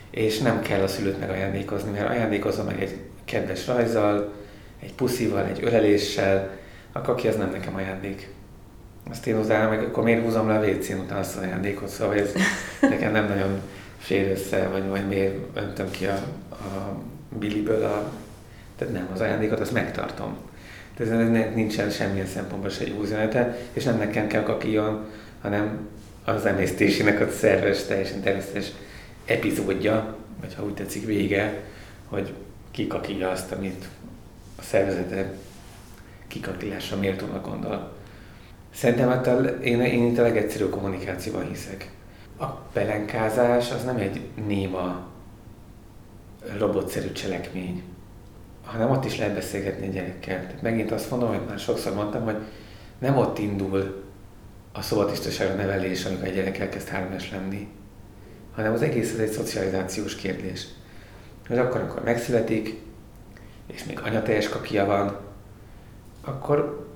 És 0.09 0.39
nem 0.39 0.61
kell 0.61 0.81
a 0.81 0.87
szülőt 0.87 1.19
megajándékozni, 1.19 1.91
mert 1.91 2.09
ajándékozza 2.09 2.63
meg 2.63 2.81
egy 2.81 2.95
kedves 3.25 3.67
rajzzal, 3.67 4.33
egy 4.79 4.93
puszival, 4.93 5.45
egy 5.45 5.63
öleléssel, 5.63 6.57
a 6.91 7.01
kaki 7.01 7.27
az 7.27 7.35
nem 7.35 7.49
nekem 7.49 7.75
ajándék. 7.75 8.27
Azt 9.09 9.27
én 9.27 9.37
utána 9.37 9.69
meg, 9.69 9.83
akkor 9.83 10.03
miért 10.03 10.23
húzom 10.23 10.47
le 10.47 10.57
a 10.57 10.65
wc 10.65 10.89
után 10.89 11.17
azt 11.17 11.35
az 11.35 11.43
ajándékot, 11.43 11.87
szóval 11.87 12.15
ez 12.15 12.33
nekem 12.81 13.11
nem 13.11 13.27
nagyon 13.27 13.61
fér 13.97 14.31
össze, 14.31 14.67
vagy, 14.67 14.87
vagy 14.87 15.07
miért 15.07 15.35
öntöm 15.53 15.91
ki 15.91 16.05
a, 16.05 16.15
a 16.49 16.97
biliből 17.39 17.83
a... 17.83 18.11
Tehát 18.77 18.93
nem, 18.93 19.09
az 19.13 19.21
ajándékot 19.21 19.59
azt 19.59 19.73
megtartom. 19.73 20.37
Tehát 20.95 21.13
ez 21.13 21.53
nincsen 21.53 21.89
semmilyen 21.89 22.27
szempontból 22.27 22.69
se 22.69 22.87
jó 22.87 23.01
üzenete, 23.01 23.57
és 23.73 23.83
nem 23.83 23.97
nekem 23.97 24.27
kell 24.27 24.43
kakiljon, 24.43 25.05
hanem 25.41 25.87
az 26.25 26.45
emésztésének 26.45 27.19
a 27.21 27.29
szerves, 27.31 27.83
teljesen 27.83 28.21
természetes 28.21 28.71
epizódja, 29.25 30.15
vagy 30.39 30.55
ha 30.55 30.63
úgy 30.63 30.73
tetszik 30.73 31.05
vége, 31.05 31.63
hogy 32.05 32.33
kikakilja 32.71 33.29
azt, 33.29 33.51
amit 33.51 33.85
a 34.57 34.61
szervezete 34.61 35.31
kikakilásra 36.27 36.97
méltónak 36.97 37.49
gondol. 37.49 37.96
Szerintem 38.73 39.09
hát 39.09 39.27
a, 39.27 39.41
én, 39.43 39.81
én 39.81 40.05
itt 40.11 40.17
a 40.17 40.21
legegyszerűbb 40.21 40.69
kommunikációban 40.69 41.47
hiszek. 41.47 41.91
A 42.37 42.45
pelenkázás 42.45 43.71
az 43.71 43.83
nem 43.83 43.97
egy 43.97 44.21
néma, 44.47 45.07
robotszerű 46.57 47.11
cselekmény, 47.11 47.83
hanem 48.65 48.91
ott 48.91 49.05
is 49.05 49.17
lehet 49.17 49.33
beszélgetni 49.33 49.87
a 49.87 49.91
gyerekkel. 49.91 50.41
Tehát 50.41 50.61
megint 50.61 50.91
azt 50.91 51.09
mondom, 51.09 51.29
hogy 51.29 51.47
már 51.47 51.59
sokszor 51.59 51.93
mondtam, 51.93 52.23
hogy 52.23 52.37
nem 52.99 53.17
ott 53.17 53.39
indul 53.39 54.03
a 54.71 54.81
szobatisztaságra 54.81 55.55
nevelés, 55.55 56.05
amikor 56.05 56.27
egy 56.27 56.33
gyerek 56.33 56.57
elkezd 56.57 56.87
hármas 56.87 57.31
lenni, 57.31 57.67
hanem 58.55 58.73
az 58.73 58.81
egész 58.81 59.13
ez 59.13 59.19
egy 59.19 59.31
szocializációs 59.31 60.15
kérdés. 60.15 60.67
Hogy 61.47 61.57
akkor, 61.57 61.81
amikor 61.81 62.03
megszületik, 62.03 62.81
és 63.67 63.83
még 63.83 63.99
anyateljes 64.03 64.49
kakia 64.49 64.85
van, 64.85 65.17
akkor 66.21 66.86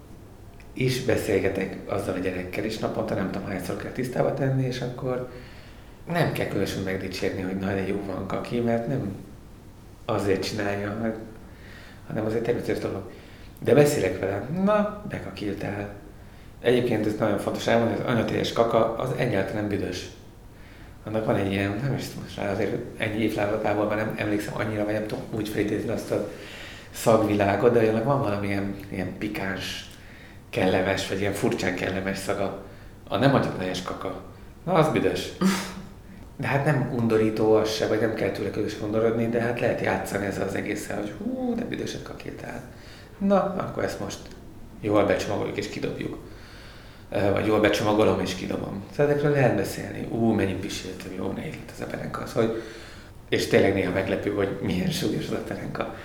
is 0.74 1.04
beszélgetek 1.04 1.78
azzal 1.86 2.16
a 2.16 2.20
gyerekkel, 2.20 2.64
és 2.64 2.78
naponta 2.78 3.16
nem 3.16 3.32
tudom 3.32 3.48
hányszor 3.48 3.78
kell 3.78 3.92
tisztába 3.92 4.34
tenni, 4.34 4.66
és 4.66 4.82
akkor 4.82 5.30
nem 6.12 6.32
kell 6.32 6.48
különösen 6.48 6.84
megdicsérni, 6.84 7.42
hogy 7.42 7.58
nagyon 7.58 7.86
jó 7.86 8.00
van 8.06 8.28
kaki, 8.28 8.60
mert 8.60 8.88
nem 8.88 9.16
azért 10.06 10.44
csinálja, 10.44 11.16
hanem 12.08 12.26
azért 12.26 12.44
természetes 12.44 12.80
dolog. 12.80 13.12
De 13.64 13.74
beszélek 13.74 14.20
vele, 14.20 14.48
na, 14.64 15.04
bekakiltál. 15.10 15.94
Egyébként 16.62 17.06
ez 17.06 17.16
nagyon 17.20 17.38
fontos 17.38 17.68
elmondani, 17.68 18.00
az 18.00 18.06
anyateljes 18.06 18.54
kaka 18.54 18.96
az 18.96 19.10
egyáltalán 19.18 19.62
nem 19.62 19.68
büdös. 19.68 20.10
Annak 21.04 21.26
van 21.26 21.36
egy 21.36 21.52
ilyen, 21.52 21.80
nem 21.84 21.96
is 21.98 22.06
most 22.22 22.38
rá 22.38 22.52
azért 22.52 22.76
ennyi 22.98 23.22
évlázatából 23.22 23.86
már 23.86 23.98
nem 23.98 24.14
emlékszem 24.18 24.54
annyira, 24.56 24.86
vagy 24.86 24.94
nem 24.94 25.08
tudom 25.08 25.24
úgy 25.32 25.50
felidézni 25.50 25.90
azt 25.90 26.12
a 26.12 26.30
szagvilágot, 26.92 27.74
de 27.74 27.90
annak 27.90 28.04
van 28.04 28.22
valami 28.22 28.48
ilyen, 28.48 28.76
ilyen 28.90 29.18
pikáns 29.18 29.91
kellemes, 30.52 31.08
vagy 31.08 31.20
ilyen 31.20 31.34
furcsán 31.34 31.76
kellemes 31.76 32.18
szaga. 32.18 32.64
A 33.08 33.18
nem 33.18 33.36
agyatlejes 33.36 33.84
kaka. 33.84 34.22
Na, 34.66 34.74
az 34.74 34.92
büdös. 34.92 35.30
de 36.38 36.48
hát 36.48 36.66
nem 36.66 36.92
undorító 36.96 37.54
az 37.54 37.74
se, 37.74 37.88
vagy 37.88 38.00
nem 38.00 38.14
kell 38.14 38.30
tőle 38.30 38.52
közösen 38.52 38.82
undorodni, 38.82 39.30
de 39.30 39.42
hát 39.42 39.60
lehet 39.60 39.82
játszani 39.82 40.26
ezzel 40.26 40.48
az 40.48 40.56
egésszel, 40.56 40.98
hogy 40.98 41.14
hú, 41.18 41.56
de 41.56 41.64
büdöset 41.64 42.04
kakiltál. 42.04 42.62
Na, 43.18 43.56
akkor 43.58 43.84
ezt 43.84 44.00
most 44.00 44.20
jól 44.82 45.06
becsomagoljuk 45.06 45.58
és 45.58 45.70
kidobjuk. 45.70 46.18
Vagy 47.34 47.46
jól 47.46 47.60
becsomagolom 47.60 48.20
és 48.20 48.36
kidobom. 48.36 48.84
Szóval 48.92 49.12
ezekről 49.12 49.32
lehet 49.32 49.56
beszélni. 49.56 50.08
Ú, 50.10 50.32
mennyit 50.32 50.60
pisiltem, 50.60 51.12
jó, 51.18 51.32
ne 51.32 51.42
lett 51.42 51.72
ez 51.74 51.82
a 51.82 51.86
perenka. 51.86 52.26
Szóval, 52.26 52.56
és 53.30 53.48
tényleg 53.48 53.74
néha 53.74 53.92
meglepő, 53.92 54.32
hogy 54.32 54.58
milyen 54.62 54.90
súlyos 54.90 55.26
az 55.26 55.32
a 55.32 55.44
perenka. 55.48 55.96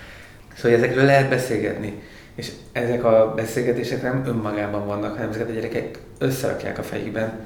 Szóval 0.55 0.77
ezekről 0.77 1.05
lehet 1.05 1.29
beszélgetni. 1.29 2.01
És 2.37 2.51
ezek 2.71 3.03
a 3.03 3.33
beszélgetések 3.35 4.01
nem 4.01 4.23
önmagában 4.25 4.85
vannak, 4.85 5.13
hanem 5.13 5.29
ezeket 5.29 5.49
a 5.49 5.53
gyerekek 5.53 5.99
összerakják 6.17 6.77
a 6.77 6.83
fejükben, 6.83 7.45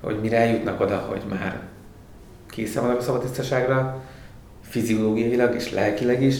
hogy 0.00 0.20
mire 0.20 0.36
eljutnak 0.36 0.80
oda, 0.80 0.96
hogy 0.96 1.22
már 1.28 1.60
készen 2.50 2.82
vannak 2.82 2.98
a 2.98 3.02
szabadtisztaságra, 3.02 4.02
fiziológiailag 4.62 5.54
és 5.54 5.72
lelkileg 5.72 6.22
is, 6.22 6.36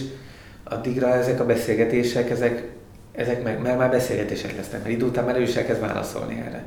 addigra 0.63 1.13
ezek 1.13 1.39
a 1.39 1.45
beszélgetések, 1.45 2.29
ezek, 2.29 2.63
ezek 3.11 3.43
meg, 3.43 3.61
mert 3.61 3.77
már 3.77 3.89
beszélgetések 3.89 4.55
lesznek, 4.55 4.81
mert 4.81 4.93
idő 4.93 5.05
után 5.05 5.25
már 5.25 5.37
ő 5.37 5.41
is 5.41 5.55
elkezd 5.55 5.81
válaszolni 5.81 6.43
erre. 6.47 6.63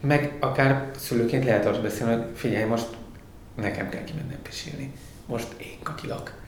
Meg 0.00 0.32
akár 0.40 0.90
szülőként 0.96 1.44
lehet 1.44 1.66
arra 1.66 1.80
beszélni, 1.80 2.14
hogy 2.14 2.24
figyelj, 2.34 2.64
most 2.64 2.86
nekem 3.56 3.88
kell 3.88 4.04
kimennem 4.04 4.42
pisilni. 4.42 4.92
Most 5.26 5.54
én 5.58 5.78
kakilak. 5.82 6.40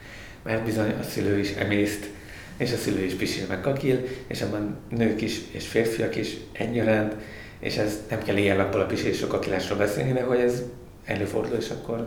Mert 0.43 0.65
bizony 0.65 0.95
a 1.01 1.03
szülő 1.03 1.39
is 1.39 1.51
emészt, 1.53 2.11
és 2.57 2.73
a 2.73 2.77
szülő 2.77 3.05
is 3.05 3.15
pisil 3.15 3.47
meg 3.49 3.61
kakil, 3.61 4.01
és 4.27 4.43
abban 4.43 4.77
nők 4.89 5.21
is 5.21 5.41
és 5.51 5.67
férfiak 5.67 6.17
is 6.17 6.37
egyaránt, 6.53 7.15
és 7.59 7.77
ez 7.77 7.99
nem 8.11 8.23
kell 8.23 8.37
ilyen 8.37 8.57
nappal 8.57 8.81
a 8.81 8.87
pisilés 8.87 9.23
a 9.23 9.27
kakilásról 9.27 9.79
beszélni, 9.79 10.13
de 10.13 10.23
hogy 10.23 10.39
ez 10.39 10.63
előfordul, 11.05 11.57
és 11.57 11.71
akkor 11.71 12.07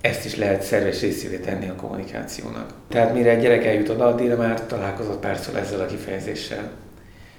ezt 0.00 0.24
is 0.24 0.36
lehet 0.36 0.62
szerves 0.62 1.00
részévé 1.00 1.36
tenni 1.36 1.68
a 1.68 1.74
kommunikációnak. 1.74 2.72
Tehát 2.88 3.14
mire 3.14 3.30
egy 3.30 3.40
gyerek 3.40 3.64
eljut 3.64 3.88
oda, 3.88 4.06
addigra 4.06 4.36
már 4.36 4.66
találkozott 4.66 5.20
párszor 5.20 5.56
ezzel 5.56 5.80
a 5.80 5.86
kifejezéssel. 5.86 6.70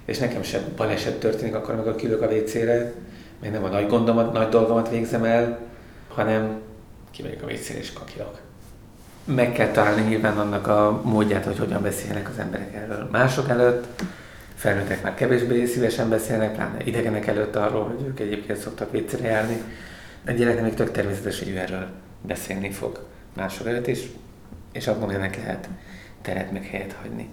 És 0.04 0.18
nekem 0.18 0.42
sem 0.42 0.62
baleset 0.76 1.18
történik 1.18 1.54
akkor, 1.54 1.74
amikor 1.74 1.96
kilök 1.96 2.22
a 2.22 2.26
WC-re, 2.26 2.92
mert 3.40 3.52
nem 3.52 3.64
a 3.64 3.68
nagy 3.68 3.86
gondomat, 3.86 4.32
nagy 4.32 4.48
dolgomat 4.48 4.90
végzem 4.90 5.24
el, 5.24 5.58
hanem 6.08 6.60
kimegyek 7.10 7.42
a 7.42 7.46
WC-re 7.46 7.78
és 7.78 7.92
kakilak. 7.92 8.40
Meg 9.24 9.52
kell 9.52 9.70
találni 9.70 10.02
nyilván 10.02 10.38
annak 10.38 10.66
a 10.66 11.00
módját, 11.04 11.44
hogy 11.44 11.58
hogyan 11.58 11.82
beszélnek 11.82 12.28
az 12.28 12.38
emberek 12.38 12.74
erről 12.74 13.08
mások 13.12 13.48
előtt. 13.48 14.02
Felnőttek 14.54 15.02
már 15.02 15.14
kevésbé 15.14 15.64
szívesen 15.64 16.08
beszélnek, 16.08 16.54
pláne 16.54 16.84
idegenek 16.84 17.26
előtt 17.26 17.56
arról, 17.56 17.84
hogy 17.84 18.06
ők 18.06 18.20
egyébként 18.20 18.58
szoktak 18.58 18.90
vécére 18.90 19.28
járni. 19.28 19.62
A 20.26 20.30
gyereknek 20.30 20.64
még 20.64 20.74
tök 20.74 20.90
természetes, 20.90 21.38
hogy 21.38 21.48
ő 21.48 21.58
erről 21.58 21.86
beszélni 22.26 22.70
fog 22.70 23.06
mások 23.36 23.66
előtt 23.66 23.86
is, 23.86 24.00
és 24.72 24.86
abban 24.86 25.10
ennek 25.10 25.36
lehet 25.36 25.68
teret 26.22 26.52
meg 26.52 26.64
helyet 26.64 26.96
hagyni. 27.02 27.28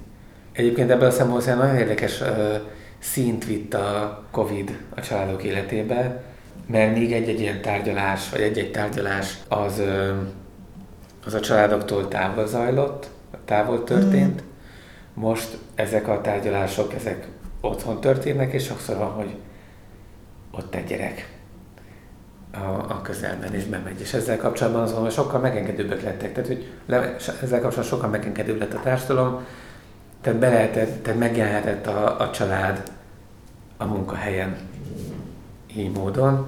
Egyébként 0.51 0.89
ebből 0.89 1.07
a 1.07 1.11
szempontból 1.11 1.55
nagyon 1.55 1.75
érdekes 1.75 2.21
uh, 2.21 2.27
szint 2.99 3.45
vitt 3.45 3.73
a 3.73 4.23
Covid 4.31 4.77
a 4.95 5.01
családok 5.01 5.43
életébe, 5.43 6.23
mert 6.67 6.97
még 6.97 7.13
egy-egy 7.13 7.39
ilyen 7.39 7.61
tárgyalás, 7.61 8.29
vagy 8.29 8.41
egy-egy 8.41 8.71
tárgyalás 8.71 9.37
az, 9.47 9.79
uh, 9.79 10.17
az 11.27 11.33
a 11.33 11.39
családoktól 11.39 12.07
távol 12.07 12.47
zajlott, 12.47 13.09
távol 13.45 13.83
történt. 13.83 14.41
Mm. 14.41 14.45
Most 15.13 15.57
ezek 15.75 16.07
a 16.07 16.21
tárgyalások, 16.21 16.93
ezek 16.93 17.27
otthon 17.61 18.01
történnek, 18.01 18.53
és 18.53 18.63
sokszor 18.63 18.97
van, 18.97 19.11
hogy 19.11 19.35
ott 20.51 20.75
egy 20.75 20.85
gyerek 20.85 21.29
a, 22.51 22.57
a 22.89 23.01
közelben 23.01 23.55
is 23.55 23.63
bemegy. 23.63 24.01
És 24.01 24.13
ezzel 24.13 24.37
kapcsolatban 24.37 24.81
azon, 24.81 25.01
hogy 25.01 25.11
sokkal 25.11 25.39
megengedőbbek 25.39 26.03
lettek. 26.03 26.33
Tehát, 26.33 26.47
hogy 26.47 26.71
le, 26.85 27.15
ezzel 27.15 27.61
kapcsolatban 27.61 27.83
sokkal 27.83 28.09
megengedőbb 28.09 28.59
lett 28.59 28.73
a 28.73 28.79
társadalom, 28.79 29.45
tehát, 30.21 30.39
be 30.39 30.49
lehetett, 30.49 31.03
tehát 31.03 31.19
megjelenhetett 31.19 31.87
a, 31.87 32.19
a 32.19 32.31
család 32.31 32.91
a 33.77 33.85
munkahelyen 33.85 34.55
így 35.75 35.91
módon. 35.91 36.47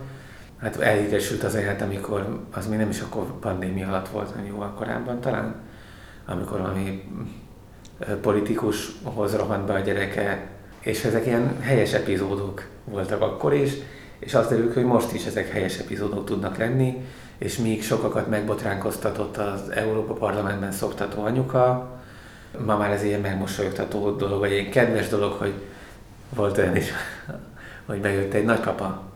Hát 0.62 0.80
elhíresült 0.80 1.44
az 1.44 1.56
élet, 1.56 1.82
amikor 1.82 2.46
az 2.52 2.68
még 2.68 2.78
nem 2.78 2.90
is 2.90 3.02
akkor 3.02 3.40
pandémia 3.40 3.88
alatt 3.88 4.10
volt, 4.10 4.30
hanem 4.30 4.46
jóval 4.46 4.74
korábban 4.74 5.20
talán, 5.22 5.56
amikor 6.26 6.60
valami 6.60 7.04
politikushoz 8.22 9.36
rohant 9.36 9.66
be 9.66 9.74
a 9.74 9.80
gyereke, 9.80 10.48
és 10.80 11.04
ezek 11.04 11.26
ilyen 11.26 11.60
helyes 11.62 11.94
epizódok 11.94 12.68
voltak 12.84 13.22
akkor 13.22 13.54
is, 13.54 13.72
és 14.20 14.34
azt 14.34 14.50
derül, 14.50 14.74
hogy 14.74 14.84
most 14.84 15.14
is 15.14 15.26
ezek 15.26 15.50
helyes 15.50 15.78
epizódok 15.78 16.26
tudnak 16.26 16.58
lenni, 16.58 17.06
és 17.38 17.58
még 17.58 17.84
sokakat 17.84 18.30
megbotránkoztatott 18.30 19.38
az 19.38 19.70
Európa 19.70 20.14
Parlamentben 20.14 20.72
szoktató 20.72 21.24
anyuka, 21.24 21.92
ma 22.66 22.78
már 22.78 22.92
ez 22.92 23.04
ilyen 23.04 23.22
megmosolyogtató 23.22 24.12
dolog, 24.12 24.40
vagy 24.40 24.52
egy 24.52 24.70
kedves 24.70 25.08
dolog, 25.08 25.32
hogy 25.32 25.54
volt 26.36 26.58
olyan 26.58 26.76
is, 26.76 26.92
hogy 27.86 28.02
bejött 28.02 28.34
egy 28.34 28.46
nagypapa 28.46 29.09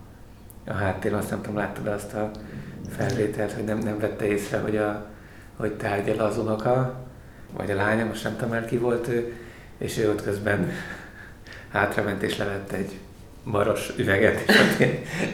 a 0.66 0.74
háttérben, 0.74 1.20
azt 1.20 1.30
nem 1.30 1.42
tudom, 1.42 1.58
láttad 1.58 1.88
azt 1.88 2.14
a 2.14 2.32
felvételt, 2.98 3.52
hogy 3.52 3.64
nem, 3.64 3.78
nem 3.78 4.00
vette 4.00 4.26
észre, 4.26 4.58
hogy, 4.58 4.78
a, 4.78 5.06
hogy 5.56 5.74
tárgyal 5.74 6.20
az 6.20 6.38
unoka, 6.38 6.96
vagy 7.58 7.72
a 7.72 7.76
lánya, 7.76 8.06
most 8.06 8.24
nem 8.24 8.36
tudom 8.38 8.54
el 8.54 8.66
ki 8.66 8.78
volt 8.78 9.08
ő, 9.08 9.34
és 9.78 9.98
ő 9.98 10.10
ott 10.10 10.24
közben 10.24 10.72
hátrament 11.74 12.24
és 12.24 12.38
levette 12.38 12.76
egy 12.76 13.00
maros 13.44 13.94
üveget, 13.98 14.50
és 14.50 14.60
ott 14.60 14.88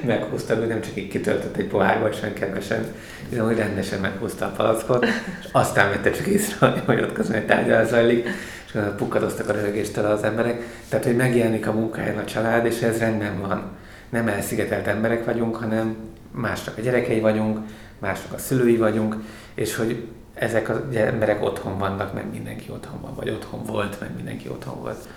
meghúzta, 0.05 0.55
ő 0.55 0.65
nem 0.65 0.81
csak 0.81 0.95
így 0.95 1.07
kitöltött 1.07 1.57
egy 1.57 1.67
pohárba, 1.67 2.09
és 2.09 2.21
olyan 2.21 2.33
kedvesen, 2.33 2.85
hanem 3.29 3.45
hogy 3.45 3.57
rendesen 3.57 3.99
meghúzta 3.99 4.45
a 4.45 4.49
palackot, 4.49 5.05
és 5.39 5.47
aztán 5.51 5.89
vette 5.89 6.11
csak 6.11 6.25
észre, 6.25 6.67
hogy 6.85 7.01
ott 7.01 7.13
közben 7.13 7.37
egy 7.37 7.45
tárgyal 7.45 7.85
zajlik, 7.85 8.27
és 8.65 8.79
pukkadoztak 8.97 9.49
a 9.49 9.53
röhögéstől 9.53 10.05
az 10.05 10.23
emberek. 10.23 10.63
Tehát, 10.89 11.05
hogy 11.05 11.15
megjelenik 11.15 11.67
a 11.67 11.71
munkáján 11.71 12.17
a 12.17 12.25
család, 12.25 12.65
és 12.65 12.81
ez 12.81 12.99
rendben 12.99 13.41
van. 13.41 13.77
Nem 14.09 14.27
elszigetelt 14.27 14.87
emberek 14.87 15.25
vagyunk, 15.25 15.55
hanem 15.55 15.95
másnak 16.31 16.77
a 16.77 16.81
gyerekei 16.81 17.19
vagyunk, 17.19 17.59
másnak 17.99 18.33
a 18.33 18.37
szülői 18.37 18.77
vagyunk, 18.77 19.15
és 19.53 19.75
hogy 19.75 20.07
ezek 20.33 20.69
az 20.69 20.77
emberek 20.95 21.43
otthon 21.43 21.77
vannak, 21.77 22.13
mert 22.13 22.31
mindenki 22.31 22.71
otthon 22.71 23.01
van, 23.01 23.15
vagy 23.15 23.29
otthon 23.29 23.63
volt, 23.63 23.99
mert 23.99 24.15
mindenki 24.15 24.47
otthon 24.47 24.79
volt. 24.79 25.07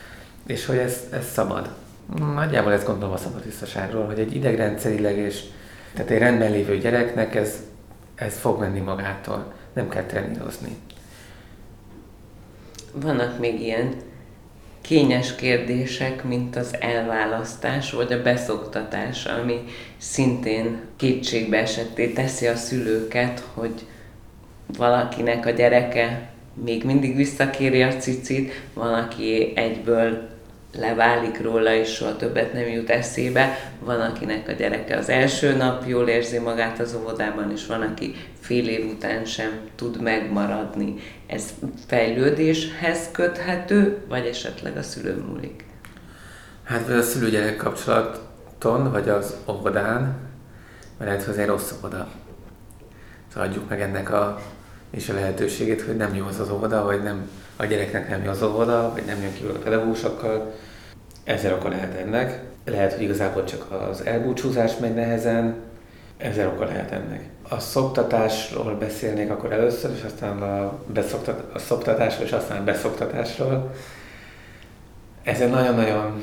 És 0.46 0.66
hogy 0.66 0.76
ez, 0.76 1.00
ez 1.10 1.30
szabad. 1.32 1.70
Nagyjából 2.34 2.72
ezt 2.72 2.86
gondolom 2.86 3.14
a 3.14 3.16
szabadtisztaságról, 3.16 4.06
hogy 4.06 4.18
egy 4.18 4.34
idegrendszerileg 4.34 5.16
és 5.16 5.44
tehát 5.94 6.10
egy 6.10 6.18
rendben 6.18 6.50
lévő 6.50 6.78
gyereknek 6.78 7.34
ez, 7.34 7.62
ez 8.14 8.38
fog 8.38 8.60
menni 8.60 8.80
magától, 8.80 9.52
nem 9.72 9.88
kell 9.88 10.04
trenírozni. 10.04 10.76
Vannak 12.92 13.38
még 13.38 13.60
ilyen 13.60 13.94
kényes 14.82 15.34
kérdések, 15.34 16.24
mint 16.24 16.56
az 16.56 16.74
elválasztás 16.80 17.92
vagy 17.92 18.12
a 18.12 18.22
beszoktatás, 18.22 19.24
ami 19.24 19.64
szintén 19.98 20.80
kétségbe 20.96 21.58
esetté 21.58 22.08
teszi 22.08 22.46
a 22.46 22.56
szülőket, 22.56 23.44
hogy 23.54 23.74
valakinek 24.76 25.46
a 25.46 25.50
gyereke 25.50 26.30
még 26.64 26.84
mindig 26.84 27.16
visszakéri 27.16 27.82
a 27.82 27.96
cicit, 27.96 28.62
van, 28.74 28.94
aki 28.94 29.52
egyből 29.54 30.30
leválik 30.78 31.40
róla, 31.40 31.74
és 31.74 31.88
soha 31.88 32.16
többet 32.16 32.52
nem 32.52 32.68
jut 32.68 32.90
eszébe. 32.90 33.72
Van, 33.78 34.00
akinek 34.00 34.48
a 34.48 34.52
gyereke 34.52 34.96
az 34.96 35.08
első 35.08 35.56
nap 35.56 35.86
jól 35.86 36.08
érzi 36.08 36.38
magát 36.38 36.80
az 36.80 36.96
óvodában, 37.00 37.52
és 37.52 37.66
van, 37.66 37.82
aki 37.82 38.14
fél 38.40 38.68
év 38.68 38.90
után 38.90 39.24
sem 39.24 39.60
tud 39.76 40.00
megmaradni. 40.00 40.94
Ez 41.32 41.54
fejlődéshez 41.86 43.08
köthető, 43.12 44.04
vagy 44.08 44.26
esetleg 44.26 44.76
a 44.76 44.82
szülő 44.82 45.24
múlik? 45.28 45.64
Hát 46.62 46.86
vagy 46.86 46.96
a 46.96 47.02
szülő-gyerek 47.02 47.56
kapcsolaton, 47.56 48.90
vagy 48.90 49.08
az 49.08 49.36
óvodán, 49.48 50.16
mert 50.98 51.10
lehet, 51.10 51.22
hogy 51.22 51.38
egy 51.38 51.46
rossz 51.46 51.72
óvoda. 51.78 52.08
Szóval 53.32 53.48
adjuk 53.48 53.68
meg 53.68 53.80
ennek 53.80 54.10
a, 54.10 54.40
és 54.90 55.08
a 55.08 55.14
lehetőségét, 55.14 55.82
hogy 55.82 55.96
nem 55.96 56.14
jó 56.14 56.26
az 56.26 56.40
az 56.40 56.50
óvoda, 56.50 56.84
vagy 56.84 57.02
nem 57.02 57.30
a 57.56 57.64
gyereknek 57.64 58.08
nem 58.08 58.24
jó 58.24 58.30
az 58.30 58.42
óvoda, 58.42 58.90
vagy 58.92 59.04
nem 59.04 59.22
jön 59.22 59.34
ki 59.34 59.44
a 59.44 59.58
pedagógusokkal. 59.58 60.54
Ezer 61.24 61.52
oka 61.52 61.68
lehet 61.68 61.94
ennek. 61.94 62.42
Lehet, 62.64 62.92
hogy 62.92 63.02
igazából 63.02 63.44
csak 63.44 63.70
az 63.70 64.04
elbúcsúzás 64.04 64.76
megy 64.78 64.94
nehezen, 64.94 65.54
ezer 66.22 66.46
oka 66.46 66.64
lehet 66.64 66.90
ennek. 66.90 67.28
A 67.48 67.58
szoktatásról 67.58 68.74
beszélnék 68.74 69.30
akkor 69.30 69.52
először, 69.52 69.90
és 69.96 70.02
aztán 70.02 70.42
a, 70.42 70.78
beszoktat, 70.92 71.54
a 71.54 71.58
szoktatásról, 71.58 72.26
és 72.26 72.32
aztán 72.32 72.60
a 72.60 72.64
beszoktatásról. 72.64 73.74
Ez 75.22 75.40
egy 75.40 75.50
nagyon-nagyon 75.50 76.22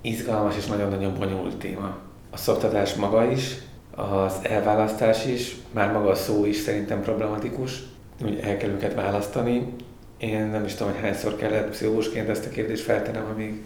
izgalmas 0.00 0.56
és 0.56 0.66
nagyon-nagyon 0.66 1.14
bonyolult 1.18 1.56
téma. 1.56 1.96
A 2.30 2.36
szoktatás 2.36 2.94
maga 2.94 3.24
is, 3.24 3.56
az 3.94 4.34
elválasztás 4.42 5.26
is, 5.26 5.56
már 5.70 5.92
maga 5.92 6.10
a 6.10 6.14
szó 6.14 6.44
is 6.44 6.56
szerintem 6.56 7.02
problematikus, 7.02 7.82
hogy 8.22 8.40
el 8.42 8.56
kell 8.56 8.70
őket 8.70 8.94
választani, 8.94 9.74
én 10.18 10.46
nem 10.46 10.64
is 10.64 10.74
tudom, 10.74 10.92
hogy 10.92 11.02
hányszor 11.02 11.36
kellett 11.36 11.70
pszichológusként 11.70 12.28
ezt 12.28 12.46
a 12.46 12.48
kérdést 12.48 12.82
feltennem, 12.82 13.26
amíg 13.32 13.62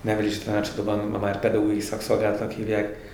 nevelési 0.00 0.38
tanácsadóban 0.38 0.98
ma 0.98 1.18
már 1.18 1.40
pedagógiai 1.40 1.80
szakszolgálatnak 1.80 2.50
hívják, 2.50 3.09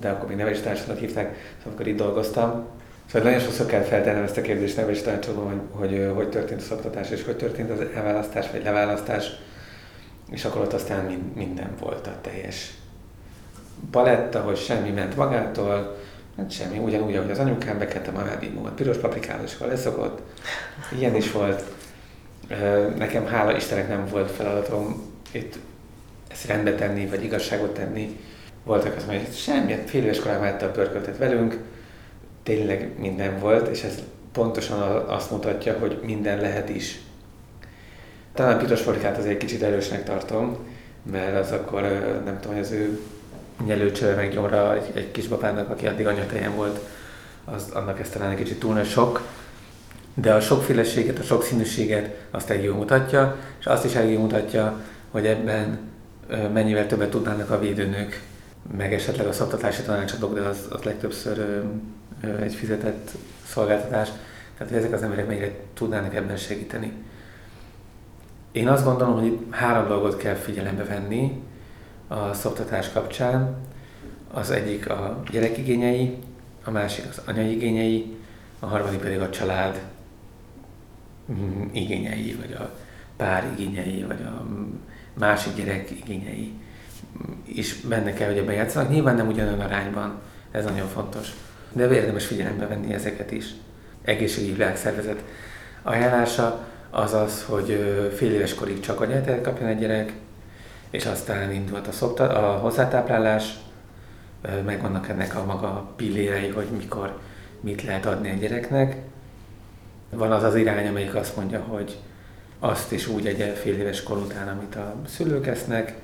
de 0.00 0.08
akkor 0.08 0.28
még 0.28 0.36
nevelési 0.36 0.62
tanácsadónak 0.62 1.00
hívták, 1.00 1.24
szóval 1.24 1.62
amikor 1.64 1.86
itt 1.86 1.96
dolgoztam, 1.96 2.66
Szóval 3.06 3.30
nagyon 3.30 3.44
sokszor 3.44 3.66
kell 3.66 3.82
feltennem 3.82 4.22
ezt 4.22 4.36
a 4.36 4.40
kérdést, 4.40 4.76
nem 4.76 4.90
is 4.90 5.02
tanácsolom, 5.02 5.44
hogy, 5.44 5.90
hogy 5.90 6.10
hogy 6.14 6.28
történt 6.28 6.60
a 6.60 6.64
szoktatás, 6.64 7.10
és 7.10 7.24
hogy 7.24 7.36
történt 7.36 7.70
az 7.70 7.78
elválasztás, 7.94 8.50
vagy 8.50 8.62
leválasztás, 8.62 9.30
és 10.30 10.44
akkor 10.44 10.60
ott 10.60 10.72
aztán 10.72 11.32
minden 11.34 11.74
volt 11.80 12.06
a 12.06 12.18
teljes 12.20 12.74
paletta, 13.90 14.40
hogy 14.40 14.56
semmi 14.56 14.90
ment 14.90 15.16
magától, 15.16 15.96
hát 16.36 16.50
semmi, 16.50 16.78
ugyanúgy, 16.78 17.16
ahogy 17.16 17.30
az 17.30 17.38
anyukám 17.38 17.78
bekette 17.78 18.10
magát 18.10 18.44
a 18.64 18.68
piros 18.68 18.96
paprikával, 18.96 19.44
és 19.44 19.54
akkor 19.54 19.66
leszokott. 19.66 20.20
Ilyen 20.98 21.14
is 21.14 21.32
volt. 21.32 21.64
Nekem 22.96 23.26
hála 23.26 23.56
Istennek 23.56 23.88
nem 23.88 24.06
volt 24.06 24.30
feladatom 24.30 25.12
itt 25.32 25.58
ezt 26.30 26.46
rendbe 26.46 26.74
tenni, 26.74 27.06
vagy 27.06 27.24
igazságot 27.24 27.74
tenni. 27.74 28.20
Voltak 28.64 28.96
az, 28.96 29.04
hogy 29.06 29.28
semmi, 29.34 29.74
fél 29.86 30.02
éves 30.02 30.20
korában 30.20 30.48
a 30.48 30.66
pörköltet 30.66 31.18
velünk, 31.18 31.58
tényleg 32.42 32.90
minden 32.98 33.38
volt, 33.38 33.68
és 33.68 33.82
ez 33.82 34.02
pontosan 34.32 34.80
azt 35.06 35.30
mutatja, 35.30 35.78
hogy 35.78 36.00
minden 36.02 36.40
lehet 36.40 36.68
is. 36.68 37.00
Talán 38.34 38.58
piros 38.58 38.80
paprikát 38.80 39.18
azért 39.18 39.38
kicsit 39.38 39.62
erősnek 39.62 40.04
tartom, 40.04 40.56
mert 41.10 41.36
az 41.36 41.52
akkor 41.52 41.82
nem 42.24 42.38
tudom, 42.40 42.56
hogy 42.56 42.64
az 42.64 42.70
ő 42.70 43.00
nyelőcső 43.64 44.14
meg 44.14 44.32
gyomra 44.32 44.74
egy, 44.74 44.90
egy 44.94 45.10
kisbabának, 45.10 45.70
aki 45.70 45.86
addig 45.86 46.06
anyatejen 46.06 46.54
volt, 46.54 46.80
az, 47.44 47.70
annak 47.72 48.00
ez 48.00 48.08
talán 48.08 48.30
egy 48.30 48.36
kicsit 48.36 48.58
túl 48.58 48.74
nagy 48.74 48.88
sok. 48.88 49.26
De 50.14 50.34
a 50.34 50.40
sokféleséget, 50.40 51.18
a 51.18 51.22
sokszínűséget 51.22 52.16
azt 52.30 52.50
egy 52.50 52.62
jól 52.62 52.76
mutatja, 52.76 53.36
és 53.60 53.66
azt 53.66 53.84
is 53.84 53.94
elég 53.94 54.18
mutatja, 54.18 54.80
hogy 55.10 55.26
ebben 55.26 55.78
mennyivel 56.52 56.86
többet 56.86 57.10
tudnának 57.10 57.50
a 57.50 57.58
védőnők, 57.58 58.22
meg 58.76 58.92
esetleg 58.92 59.26
a 59.26 59.32
szoktatási 59.32 59.82
tanácsadók, 59.82 60.34
de 60.34 60.40
az, 60.40 60.66
az 60.70 60.82
legtöbbször 60.82 61.64
egy 62.40 62.54
fizetett 62.54 63.10
szolgáltatás. 63.46 64.08
Tehát, 64.56 64.72
hogy 64.72 64.82
ezek 64.82 64.92
az 64.92 65.02
emberek 65.02 65.26
mennyire 65.26 65.50
tudnának 65.74 66.14
ebben 66.14 66.36
segíteni. 66.36 66.92
Én 68.52 68.68
azt 68.68 68.84
gondolom, 68.84 69.20
hogy 69.20 69.38
három 69.50 69.88
dolgot 69.88 70.16
kell 70.16 70.34
figyelembe 70.34 70.84
venni 70.84 71.42
a 72.08 72.32
szoktatás 72.32 72.92
kapcsán. 72.92 73.56
Az 74.32 74.50
egyik 74.50 74.90
a 74.90 75.22
gyerek 75.30 75.58
igényei, 75.58 76.18
a 76.64 76.70
másik 76.70 77.04
az 77.08 77.20
anyai 77.26 77.54
igényei, 77.54 78.16
a 78.58 78.66
harmadik 78.66 79.00
pedig 79.00 79.20
a 79.20 79.30
család 79.30 79.82
mm, 81.32 81.62
igényei, 81.72 82.36
vagy 82.40 82.52
a 82.52 82.70
pár 83.16 83.52
igényei, 83.56 84.02
vagy 84.02 84.22
a 84.22 84.46
másik 85.18 85.54
gyerek 85.54 85.90
igényei 85.90 86.52
is 87.44 87.80
benne 87.80 88.12
kell, 88.12 88.28
hogy 88.28 88.38
ebben 88.38 88.54
játszanak. 88.54 88.90
Nyilván 88.90 89.16
nem 89.16 89.28
ugyanolyan 89.28 89.60
arányban, 89.60 90.20
ez 90.50 90.64
nagyon 90.64 90.88
fontos. 90.88 91.28
De 91.72 91.94
érdemes 91.94 92.26
figyelembe 92.26 92.66
venni 92.66 92.94
ezeket 92.94 93.30
is. 93.30 93.46
Egészségügyi 94.02 94.52
világszervezet 94.52 95.24
ajánlása 95.82 96.66
az 96.90 97.14
az, 97.14 97.44
hogy 97.48 97.98
fél 98.14 98.32
éves 98.32 98.54
korig 98.54 98.80
csak 98.80 99.00
anyátelt 99.00 99.42
kapjon 99.42 99.68
egy 99.68 99.78
gyerek, 99.78 100.12
és 100.90 101.06
aztán 101.06 101.52
indult 101.52 101.86
a, 101.86 101.92
szokta, 101.92 102.28
a 102.28 102.58
hozzátáplálás, 102.58 103.54
megvannak 104.64 105.08
ennek 105.08 105.36
a 105.36 105.44
maga 105.44 105.92
pillérei, 105.96 106.48
hogy 106.48 106.66
mikor 106.76 107.18
mit 107.60 107.82
lehet 107.82 108.06
adni 108.06 108.28
egy 108.28 108.40
gyereknek. 108.40 108.96
Van 110.10 110.32
az 110.32 110.42
az 110.42 110.54
irány, 110.54 110.88
amelyik 110.88 111.14
azt 111.14 111.36
mondja, 111.36 111.60
hogy 111.60 111.98
azt 112.58 112.92
is 112.92 113.06
úgy 113.06 113.26
egy 113.26 113.56
fél 113.56 113.78
éves 113.78 114.02
kor 114.02 114.16
után, 114.16 114.48
amit 114.48 114.76
a 114.76 114.94
szülők 115.06 115.46
esznek, 115.46 115.94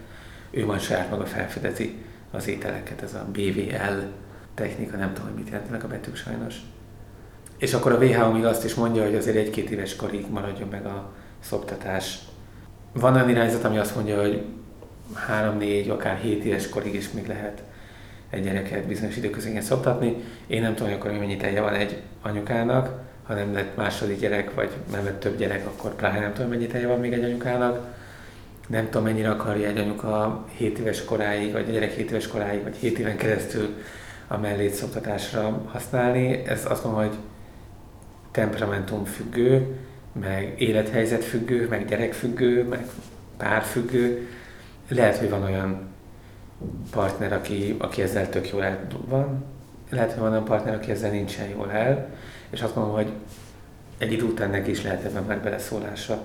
ő 0.50 0.66
majd 0.66 0.80
saját 0.80 1.10
maga 1.10 1.26
felfedezi 1.26 1.96
az 2.30 2.48
ételeket, 2.48 3.02
ez 3.02 3.14
a 3.14 3.26
BVL 3.32 4.02
technika, 4.54 4.96
nem 4.96 5.12
tudom, 5.12 5.28
hogy 5.28 5.38
mit 5.38 5.48
jelentenek 5.48 5.84
a 5.84 5.88
betűk 5.88 6.16
sajnos. 6.16 6.54
És 7.58 7.74
akkor 7.74 7.92
a 7.92 7.98
WHO 7.98 8.32
még 8.32 8.44
azt 8.44 8.64
is 8.64 8.74
mondja, 8.74 9.04
hogy 9.04 9.14
azért 9.14 9.36
egy-két 9.36 9.70
éves 9.70 9.96
korig 9.96 10.30
maradjon 10.30 10.68
meg 10.68 10.86
a 10.86 11.12
szoptatás. 11.40 12.18
Van 12.92 13.14
olyan 13.14 13.28
irányzat, 13.28 13.64
ami 13.64 13.78
azt 13.78 13.94
mondja, 13.94 14.20
hogy 14.20 14.44
3-4, 15.58 15.90
akár 15.90 16.16
7 16.16 16.44
éves 16.44 16.68
korig 16.68 16.94
is 16.94 17.10
még 17.10 17.26
lehet 17.26 17.62
egy 18.30 18.44
gyereket 18.44 18.86
bizonyos 18.86 19.16
időközönként 19.16 19.64
szoptatni. 19.64 20.16
Én 20.46 20.62
nem 20.62 20.74
tudom, 20.74 20.88
hogy 20.88 21.00
akkor 21.00 21.18
mennyi 21.18 21.36
teje 21.36 21.60
van 21.60 21.74
egy 21.74 22.02
anyukának, 22.22 22.98
ha 23.22 23.34
nem 23.34 23.52
lett 23.52 23.76
második 23.76 24.20
gyerek, 24.20 24.54
vagy 24.54 24.70
nem 24.92 25.04
lett 25.04 25.20
több 25.20 25.36
gyerek, 25.36 25.66
akkor 25.66 25.94
pláne 25.94 26.20
nem 26.20 26.32
tudom, 26.32 26.50
mennyi 26.50 26.66
teje 26.66 26.86
van 26.86 27.00
még 27.00 27.12
egy 27.12 27.24
anyukának. 27.24 27.98
Nem 28.70 28.84
tudom, 28.84 29.02
mennyire 29.02 29.30
akarja 29.30 29.68
egy 29.68 29.78
anyuka 29.78 30.44
7 30.56 30.78
éves 30.78 31.04
koráig, 31.04 31.52
vagy 31.52 31.68
a 31.68 31.72
gyerek 31.72 31.92
7 31.92 32.10
éves 32.10 32.26
koráig, 32.26 32.62
vagy 32.62 32.76
7 32.76 32.98
éven 32.98 33.16
keresztül 33.16 33.68
a 34.26 34.38
mellét 34.38 34.72
szoktatásra 34.72 35.62
használni. 35.66 36.42
Ez 36.46 36.66
azt 36.68 36.84
mondom, 36.84 37.02
hogy 37.02 37.16
temperamentum 38.30 39.04
függő, 39.04 39.76
meg 40.20 40.54
élethelyzet 40.58 41.24
függő, 41.24 41.68
meg 41.68 41.86
gyerek 41.86 42.12
függő, 42.12 42.64
meg 42.64 42.86
pár 43.36 43.62
függő. 43.62 44.28
Lehet, 44.88 45.16
hogy 45.16 45.30
van 45.30 45.42
olyan 45.42 45.88
partner, 46.90 47.32
aki, 47.32 47.76
aki 47.78 48.02
ezzel 48.02 48.28
tök 48.28 48.50
jól 48.50 48.64
el 48.64 48.86
van, 49.08 49.44
lehet, 49.90 50.12
hogy 50.12 50.20
van 50.20 50.30
olyan 50.30 50.44
partner, 50.44 50.74
aki 50.74 50.90
ezzel 50.90 51.10
nincsen 51.10 51.48
jól 51.48 51.70
el, 51.70 52.08
és 52.50 52.62
azt 52.62 52.74
mondom, 52.74 52.94
hogy 52.94 53.12
egy 53.98 54.12
idő 54.12 54.24
után 54.24 54.50
neki 54.50 54.70
is 54.70 54.82
lehet 54.82 55.04
ebben 55.04 55.22
már 55.22 55.40
beleszólása, 55.40 56.22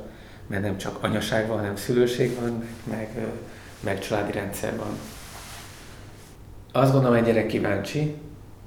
mert 0.48 0.62
nem 0.62 0.78
csak 0.78 1.04
anyaság 1.04 1.48
van, 1.48 1.58
hanem 1.58 1.76
szülőség 1.76 2.36
van, 2.40 2.64
meg, 2.84 3.10
meg 3.80 4.00
családi 4.00 4.32
rendszer 4.32 4.78
van. 4.78 5.00
Azt 6.72 6.92
gondolom, 6.92 7.16
egy 7.16 7.24
gyerek 7.24 7.46
kíváncsi, 7.46 8.16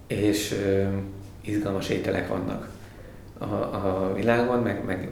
és 0.07 0.53
ö, 0.53 0.87
izgalmas 1.41 1.89
ételek 1.89 2.29
vannak 2.29 2.69
a, 3.39 3.45
a 3.45 4.13
világon, 4.15 4.63
meg, 4.63 4.85
meg, 4.85 5.09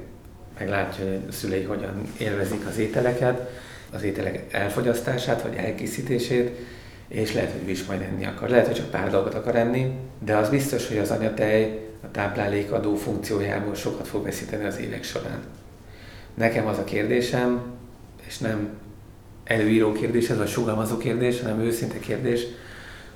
meg 0.58 0.68
látja, 0.68 1.04
hogy 1.04 1.20
a 1.28 1.32
szülei 1.32 1.62
hogyan 1.62 2.02
élvezik 2.18 2.66
az 2.66 2.78
ételeket, 2.78 3.50
az 3.92 4.02
ételek 4.02 4.54
elfogyasztását 4.54 5.42
vagy 5.42 5.54
elkészítését, 5.54 6.50
és 7.08 7.32
lehet, 7.32 7.52
hogy 7.52 7.68
ő 7.68 7.70
is 7.70 7.84
majd 7.84 8.00
enni 8.00 8.26
akar. 8.26 8.48
Lehet, 8.48 8.66
hogy 8.66 8.74
csak 8.74 8.90
pár 8.90 9.10
dolgot 9.10 9.34
akar 9.34 9.56
enni, 9.56 9.98
de 10.24 10.36
az 10.36 10.48
biztos, 10.48 10.88
hogy 10.88 10.98
az 10.98 11.10
anyatej 11.10 11.88
a 12.02 12.10
táplálékadó 12.10 12.94
funkciójából 12.94 13.74
sokat 13.74 14.08
fog 14.08 14.24
veszíteni 14.24 14.64
az 14.64 14.78
évek 14.78 15.04
során. 15.04 15.40
Nekem 16.36 16.66
az 16.66 16.78
a 16.78 16.84
kérdésem, 16.84 17.62
és 18.26 18.38
nem 18.38 18.68
előíró 19.44 19.92
kérdés, 19.92 20.28
ez 20.28 20.36
vagy 20.36 20.48
sugalmazó 20.48 20.96
kérdés, 20.96 21.40
hanem 21.40 21.60
őszinte 21.60 21.98
kérdés, 21.98 22.46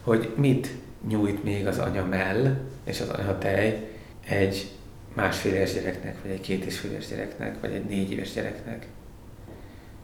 hogy 0.03 0.33
mit 0.37 0.69
nyújt 1.09 1.45
még 1.45 1.67
az 1.67 1.79
anyamell 1.79 2.57
és 2.85 3.01
az 3.01 3.09
anyatej 3.09 3.89
egy 4.29 4.71
másfél 5.15 5.55
éves 5.55 5.73
gyereknek, 5.73 6.17
vagy 6.23 6.31
egy 6.31 6.41
két 6.41 6.65
és 6.65 6.79
fél 6.79 6.91
éves 6.91 7.09
gyereknek, 7.09 7.61
vagy 7.61 7.73
egy 7.73 7.85
négy 7.85 8.11
éves 8.11 8.33
gyereknek. 8.33 8.87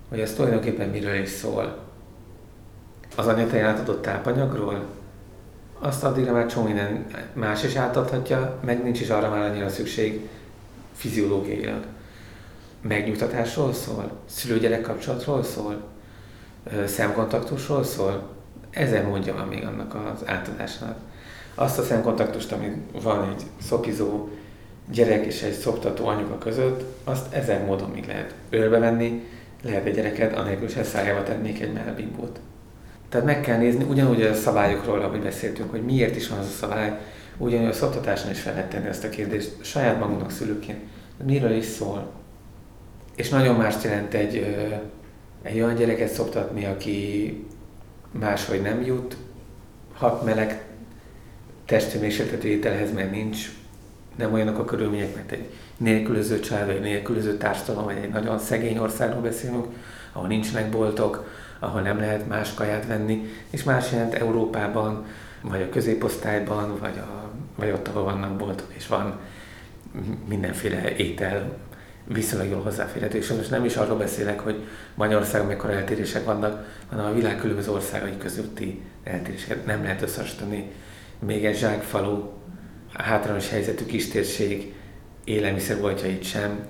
Hogy 0.09 0.21
az 0.21 0.33
tulajdonképpen 0.33 0.89
miről 0.89 1.15
is 1.15 1.29
szól. 1.29 1.79
Az 3.17 3.27
anyatej 3.27 3.63
átadott 3.63 4.03
tápanyagról, 4.03 4.87
azt 5.79 6.05
addigra 6.05 6.33
már 6.33 6.47
csomó 6.47 6.67
minden 6.67 7.07
más 7.33 7.65
is 7.65 7.75
átadhatja, 7.75 8.61
meg 8.65 8.83
nincs 8.83 9.01
is 9.01 9.09
arra 9.09 9.31
már 9.31 9.51
annyira 9.51 9.69
szükség 9.69 10.29
fiziológiailag. 10.93 11.85
Megnyugtatásról 12.89 13.73
szól, 13.73 14.11
szülő-gyerek 14.27 14.81
kapcsolatról 14.81 15.43
szól, 15.43 15.83
szemkontaktusról 16.87 17.85
szól, 17.85 18.29
ezer 18.71 19.07
mondja 19.07 19.35
van 19.35 19.49
még 19.49 19.65
annak 19.65 19.95
az 19.95 20.29
átadásnak. 20.29 20.97
Azt 21.55 21.79
a 21.79 21.83
szemkontaktust, 21.83 22.53
ami 22.53 22.73
van 23.03 23.29
egy 23.29 23.43
szopizó 23.63 24.29
gyerek 24.91 25.25
és 25.25 25.43
egy 25.43 25.53
szoptató 25.53 26.07
anyuka 26.07 26.39
között, 26.39 26.85
azt 27.05 27.35
ezer 27.35 27.65
módon 27.65 27.91
még 27.91 28.07
lehet 28.07 28.35
ölbevenni, 28.51 29.25
lehet 29.63 29.87
egy 29.87 29.95
gyereket, 29.95 30.37
anélkül 30.37 30.69
se 30.69 30.85
szájába 30.85 31.23
tennék 31.23 31.61
egy 31.61 31.73
melbimbót. 31.73 32.41
Tehát 33.09 33.27
meg 33.27 33.41
kell 33.41 33.59
nézni, 33.59 33.85
ugyanúgy 33.85 34.23
a 34.23 34.35
szabályokról, 34.35 35.01
ahogy 35.01 35.23
beszéltünk, 35.23 35.71
hogy 35.71 35.85
miért 35.85 36.17
is 36.17 36.29
van 36.29 36.39
az 36.39 36.47
a 36.47 36.57
szabály, 36.59 36.99
ugyanúgy 37.37 37.69
a 37.69 37.73
szoktatáson 37.73 38.31
is 38.31 38.41
fel 38.41 38.53
lehet 38.53 38.71
tenni 38.71 38.87
ezt 38.87 39.05
a 39.05 39.09
kérdést 39.09 39.65
saját 39.65 39.99
magunknak 39.99 40.31
szülőként. 40.31 40.79
Miről 41.25 41.53
is 41.53 41.65
szól? 41.65 42.11
És 43.17 43.29
nagyon 43.29 43.57
mást 43.57 43.83
jelent 43.83 44.15
egy, 44.15 44.57
egy 45.43 45.61
olyan 45.61 45.75
gyereket 45.75 46.13
szoptatni, 46.13 46.65
aki 46.65 47.33
máshogy 48.11 48.63
nem 48.63 48.83
jut, 48.83 49.17
hat 49.95 50.25
meleg 50.25 50.65
testhőmérsékletű 51.65 52.49
ételhez, 52.49 52.93
mert 52.93 53.11
nincs, 53.11 53.51
nem 54.17 54.33
olyanok 54.33 54.59
a 54.59 54.65
körülmények, 54.65 55.15
mert 55.15 55.33
egy 55.33 55.51
nélkülöző 55.77 56.41
család, 56.41 56.67
vagy 56.67 56.81
nélkülöző 56.81 57.37
társadalom, 57.37 57.85
vagy 57.85 57.97
egy 58.03 58.11
nagyon 58.11 58.39
szegény 58.39 58.79
országról 58.79 59.23
beszélünk, 59.23 59.67
ahol 60.13 60.29
nincsenek 60.29 60.71
boltok, 60.71 61.29
ahol 61.59 61.81
nem 61.81 61.99
lehet 61.99 62.29
más 62.29 62.55
kaját 62.55 62.87
venni, 62.87 63.31
és 63.51 63.63
más 63.63 63.93
jelent 63.93 64.15
Európában, 64.15 65.05
vagy 65.41 65.63
a 65.63 65.69
középosztályban, 65.69 66.79
vagy, 66.79 66.99
a, 66.99 67.31
vagy 67.55 67.71
ott, 67.71 67.89
ahol 67.89 68.05
vannak 68.05 68.37
boltok, 68.37 68.73
és 68.77 68.87
van 68.87 69.19
mindenféle 70.29 70.97
étel 70.97 71.57
viszonylag 72.07 72.49
jól 72.51 72.63
hozzáférhető. 72.63 73.19
És 73.19 73.29
most 73.29 73.51
nem 73.51 73.65
is 73.65 73.77
arról 73.77 73.97
beszélek, 73.97 74.41
hogy 74.41 74.65
Magyarországon 74.95 75.47
mekkora 75.47 75.73
eltérések 75.73 76.25
vannak, 76.25 76.65
hanem 76.89 77.05
a 77.05 77.13
világ 77.13 77.37
különböző 77.37 77.71
országai 77.71 78.17
közötti 78.17 78.83
eltéréseket 79.05 79.67
nem 79.67 79.83
lehet 79.83 80.03
összehasonlítani. 80.03 80.71
Még 81.19 81.45
egy 81.45 81.57
zsákfalu 81.57 82.23
hátrányos 82.93 83.49
helyzetű 83.49 83.85
kistérség 83.85 84.75
élelmiszerboltjait 85.25 86.23
sem 86.23 86.67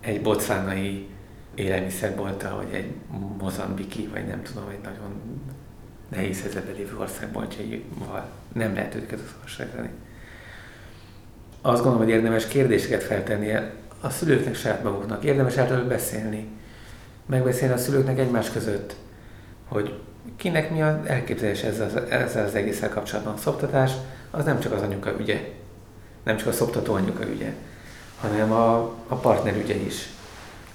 egy 0.00 0.22
bocvánai 0.22 1.06
élelmiszerbolta, 1.54 2.56
vagy 2.56 2.74
egy 2.74 2.92
mozambiki, 3.38 4.08
vagy 4.12 4.26
nem 4.26 4.42
tudom, 4.42 4.68
egy 4.68 4.80
nagyon 4.82 5.40
nehéz 6.08 6.42
helyzetben 6.42 6.74
lévő 6.74 6.96
országboltjaival 6.98 8.28
nem 8.52 8.74
lehet 8.74 8.94
őket 8.94 9.20
összehasonlítani. 9.24 9.90
Azt 11.60 11.82
gondolom, 11.82 12.06
hogy 12.06 12.14
érdemes 12.14 12.46
kérdéseket 12.46 13.02
feltennie 13.02 13.74
a 14.00 14.10
szülőknek 14.10 14.54
saját 14.54 14.82
maguknak. 14.82 15.24
Érdemes 15.24 15.56
erről 15.56 15.86
beszélni. 15.86 16.48
Megbeszélni 17.26 17.74
a 17.74 17.78
szülőknek 17.78 18.18
egymás 18.18 18.50
között, 18.50 18.94
hogy 19.68 20.00
kinek 20.36 20.70
mi 20.70 20.82
az 20.82 20.94
elképzelés 21.04 21.62
ezzel, 21.62 22.08
ezzel 22.08 22.44
az 22.44 22.54
egésszel 22.54 22.88
kapcsolatban. 22.88 23.34
A 23.34 23.38
szoptatás 23.38 23.92
az 24.30 24.44
nem 24.44 24.60
csak 24.60 24.72
az 24.72 24.82
anyuka 24.82 25.12
ügye, 25.20 25.40
nem 26.22 26.36
csak 26.36 26.46
a 26.46 26.52
szoptató 26.52 26.94
anyuka 26.94 27.28
ügye, 27.28 27.52
hanem 28.20 28.52
a, 28.52 28.76
a 29.08 29.14
partner 29.14 29.56
ügye 29.56 29.74
is. 29.74 30.08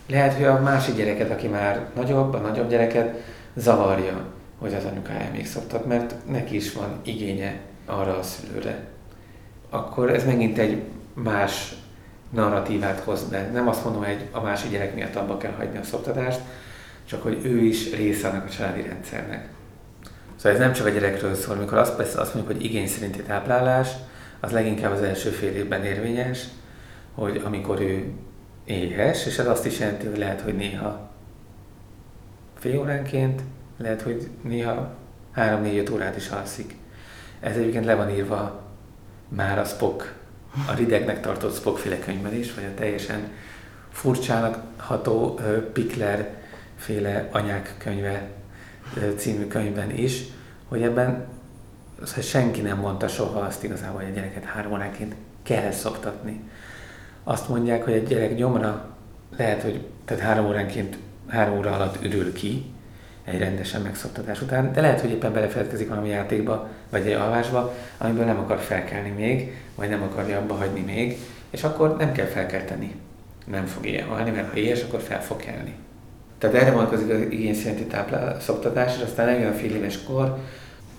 Lehet, 0.08 0.34
hogy 0.34 0.46
a 0.46 0.62
másik 0.62 0.96
gyereket, 0.96 1.32
aki 1.32 1.48
már 1.48 1.90
nagyobb, 1.96 2.34
a 2.34 2.38
nagyobb 2.38 2.70
gyereket 2.70 3.24
zavarja, 3.56 4.26
hogy 4.60 4.74
az 4.74 4.84
anyukája 4.86 5.32
még 5.32 5.48
szoptat, 5.48 5.86
mert 5.86 6.16
neki 6.30 6.56
is 6.56 6.74
van 6.74 7.00
igénye 7.04 7.60
arra 7.86 8.18
a 8.18 8.24
szülőre. 8.24 8.88
Akkor 9.70 10.10
ez 10.10 10.26
megint 10.26 10.58
egy 10.58 10.82
más 11.14 11.76
narratívát 12.34 13.00
hoz 13.00 13.24
be. 13.24 13.50
Nem 13.54 13.68
azt 13.68 13.84
mondom, 13.84 14.04
hogy 14.04 14.28
a 14.32 14.42
másik 14.42 14.72
gyerek 14.72 14.96
miatt 14.96 15.16
abba 15.16 15.38
kell 15.38 15.52
hagyni 15.52 15.78
a 15.78 15.84
szoptatást, 15.84 16.40
csak 17.06 17.24
hogy 17.24 17.40
ő 17.46 17.58
is 17.58 17.96
része 17.96 18.28
annak 18.28 18.46
a 18.46 18.50
családi 18.50 18.82
rendszernek. 18.82 19.48
Szóval 20.36 20.52
ez 20.52 20.60
nem 20.60 20.74
csak 20.74 20.86
a 20.86 20.90
gyerekről 20.90 21.36
szól, 21.36 21.56
amikor 21.56 21.78
azt, 21.78 22.00
azt 22.00 22.34
mondjuk, 22.34 22.56
hogy 22.56 22.66
igény 22.66 22.88
szerinti 22.88 23.22
táplálás, 23.22 23.90
az 24.40 24.52
leginkább 24.52 24.92
az 24.92 25.02
első 25.02 25.30
fél 25.30 25.56
évben 25.56 25.84
érvényes, 25.84 26.44
hogy 27.16 27.42
amikor 27.46 27.82
ő 27.82 28.12
éhes, 28.66 29.26
és 29.26 29.38
ez 29.38 29.48
azt 29.48 29.66
is 29.66 29.80
jelenti, 29.80 30.08
hogy 30.08 30.18
lehet, 30.18 30.42
hogy 30.42 30.56
néha 30.56 31.10
fél 32.58 32.80
óránként, 32.80 33.42
lehet, 33.78 34.02
hogy 34.02 34.28
néha 34.42 34.96
3-4-5 35.36 35.94
órát 35.94 36.16
is 36.16 36.30
alszik. 36.30 36.76
Ez 37.40 37.56
egyébként 37.56 37.86
le 37.86 37.96
van 37.96 38.10
írva 38.10 38.62
már 39.28 39.60
a 39.60 39.64
Spock, 39.64 40.14
a 40.68 40.74
ridegnek 40.74 41.22
tartott 41.22 41.56
Spock 41.56 41.78
féle 41.78 42.00
könyvben 42.00 42.34
is, 42.34 42.54
vagy 42.54 42.64
a 42.64 42.74
teljesen 42.74 43.32
furcsának 43.92 44.64
ható 44.78 45.40
Pikler 45.74 46.30
féle 46.76 47.28
anyák 47.32 47.76
könyve 47.78 48.30
című 49.18 49.48
könyvben 49.48 49.92
is, 49.92 50.24
hogy 50.68 50.82
ebben 50.82 51.28
hogy 52.14 52.24
senki 52.24 52.62
nem 52.62 52.78
mondta 52.78 53.08
soha 53.08 53.40
azt 53.40 53.64
igazából, 53.64 54.02
hogy 54.02 54.10
a 54.10 54.14
gyereket 54.14 54.44
három 54.44 54.72
óránként 54.72 55.16
kell 55.44 55.72
szoktatni. 55.72 56.42
Azt 57.24 57.50
mondják, 57.50 57.84
hogy 57.84 57.94
egy 57.94 58.08
gyerek 58.08 58.36
gyomra 58.36 58.96
lehet, 59.38 59.62
hogy 59.62 59.86
tehát 60.06 60.24
három 60.24 60.46
óránként, 60.46 60.98
három 61.28 61.58
óra 61.58 61.72
alatt 61.72 62.04
ürül 62.04 62.34
ki, 62.34 62.73
egy 63.24 63.40
rendesen 63.40 63.82
megszoktatás 63.82 64.42
után, 64.42 64.74
de 64.74 64.82
lehet, 64.82 65.02
hogy 65.02 65.10
éppen 65.10 65.34
belefeledkezik 65.34 65.90
valami 65.90 66.10
játékba, 66.10 66.68
vagy 66.90 67.08
egy 67.08 67.14
alvásba, 67.14 67.74
amiből 67.98 68.26
nem 68.26 68.40
akar 68.40 68.60
felkelni 68.60 69.10
még, 69.10 69.56
vagy 69.76 69.90
nem 69.90 70.02
akarja 70.02 70.38
abba 70.38 70.54
hagyni 70.54 70.82
még, 70.82 71.18
és 71.50 71.64
akkor 71.64 71.98
nem 71.98 72.12
kell 72.12 72.26
felkelteni. 72.26 72.96
Nem 73.46 73.66
fog 73.66 73.86
ilyen 73.86 74.08
halni, 74.08 74.30
mert 74.30 74.50
ha 74.50 74.58
éhes, 74.58 74.82
akkor 74.82 75.00
fel 75.00 75.24
fog 75.24 75.38
kelni. 75.38 75.74
Tehát 76.38 76.56
erre 76.56 76.72
vonatkozik 76.72 77.10
az 77.10 77.20
igény 77.20 77.56
szerinti 77.56 77.84
táplálszoktatás, 77.84 78.96
és 78.96 79.04
aztán 79.04 79.28
eljön 79.28 79.52
a 79.52 79.56
fél 79.56 79.76
éves 79.76 80.04
kor, 80.04 80.38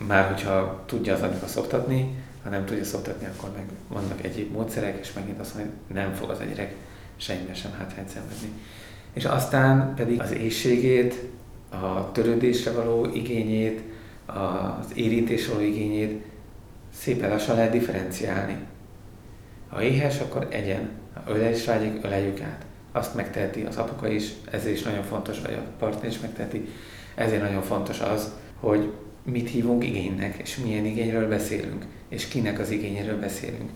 már 0.07 0.27
hogyha 0.27 0.83
tudja 0.87 1.15
az 1.15 1.23
anyuka 1.23 1.47
szoktatni, 1.47 2.15
ha 2.43 2.51
nem 2.51 2.65
tudja 2.65 2.85
szoktatni, 2.85 3.27
akkor 3.27 3.51
meg 3.57 3.65
vannak 3.89 4.25
egyéb 4.25 4.53
módszerek, 4.53 4.99
és 5.01 5.13
megint 5.13 5.41
azt 5.41 5.55
mondja, 5.55 5.73
nem 5.95 6.13
fog 6.13 6.31
az 6.31 6.39
a 6.41 6.45
gyerek 6.45 6.75
sem 7.17 7.73
hátrányt 7.79 8.09
szenvedni. 8.09 8.49
És 9.13 9.25
aztán 9.25 9.95
pedig 9.95 10.21
az 10.21 10.33
éjségét, 10.33 11.15
a 11.83 12.11
törődésre 12.13 12.71
való 12.71 13.07
igényét, 13.13 13.83
az 14.27 14.87
érintésre 14.95 15.53
való 15.53 15.65
igényét 15.65 16.25
szépen 16.99 17.31
lassan 17.31 17.57
lehet 17.57 17.73
differenciálni. 17.73 18.57
Ha 19.69 19.83
éhes, 19.83 20.21
akkor 20.21 20.47
egyen. 20.51 20.91
Ha 21.15 21.31
ölelés 21.31 21.65
vágyik, 21.65 22.05
öleljük 22.05 22.41
át. 22.41 22.67
Azt 22.93 23.15
megteheti 23.15 23.63
az 23.63 23.77
apuka 23.77 24.09
is, 24.09 24.33
ezért 24.51 24.77
is 24.77 24.83
nagyon 24.83 25.03
fontos, 25.03 25.41
vagy 25.41 25.53
a 25.53 25.63
partner 25.79 26.11
is 26.11 26.21
megteheti. 26.21 26.69
Ezért 27.15 27.43
nagyon 27.43 27.63
fontos 27.63 28.01
az, 28.01 28.33
hogy 28.61 28.93
mit 29.23 29.51
hívunk 29.51 29.85
igénynek, 29.85 30.37
és 30.37 30.57
milyen 30.57 30.85
igényről 30.85 31.29
beszélünk, 31.29 31.85
és 32.09 32.29
kinek 32.29 32.59
az 32.59 32.71
igényéről 32.71 33.19
beszélünk. 33.19 33.71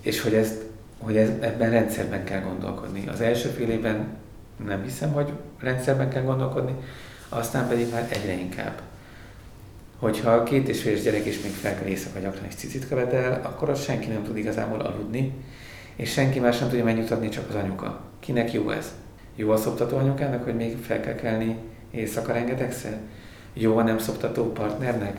És 0.00 0.20
hogy, 0.20 0.34
ezt, 0.34 0.62
hogy 0.98 1.16
ez, 1.16 1.28
ebben 1.40 1.70
rendszerben 1.70 2.24
kell 2.24 2.40
gondolkodni. 2.40 3.08
Az 3.08 3.20
első 3.20 3.48
fél 3.48 3.80
nem 4.64 4.82
hiszem, 4.82 5.12
hogy 5.12 5.32
rendszerben 5.60 6.08
kell 6.10 6.22
gondolkodni, 6.22 6.74
aztán 7.28 7.68
pedig 7.68 7.90
már 7.90 8.08
egyre 8.10 8.32
inkább. 8.32 8.80
Hogyha 9.98 10.30
a 10.30 10.42
két 10.42 10.68
és 10.68 10.82
fél 10.82 11.00
gyerek 11.00 11.26
is 11.26 11.42
még 11.42 11.52
fel 11.52 11.74
kell 11.74 11.86
éjszaka 11.86 12.18
gyakran 12.18 12.44
egy 12.44 12.56
cicit 12.56 12.88
követel, 12.88 13.40
akkor 13.42 13.68
az 13.68 13.82
senki 13.82 14.08
nem 14.08 14.24
tud 14.24 14.36
igazából 14.36 14.80
aludni, 14.80 15.32
és 15.96 16.12
senki 16.12 16.40
más 16.40 16.58
nem 16.58 16.68
tudja 16.68 16.84
megnyugtatni, 16.84 17.28
csak 17.28 17.48
az 17.48 17.54
anyuka. 17.54 18.00
Kinek 18.20 18.52
jó 18.52 18.70
ez? 18.70 18.92
Jó 19.36 19.50
a 19.50 19.56
szoptató 19.56 19.96
anyukának, 19.96 20.44
hogy 20.44 20.54
még 20.54 20.76
fel 20.82 21.00
kell 21.00 21.14
kelni 21.14 21.56
éjszaka 21.90 22.32
rengetegszer? 22.32 22.98
Jó 23.52 23.76
a 23.76 23.82
nem 23.82 23.98
szoptató 23.98 24.52
partnernek? 24.52 25.16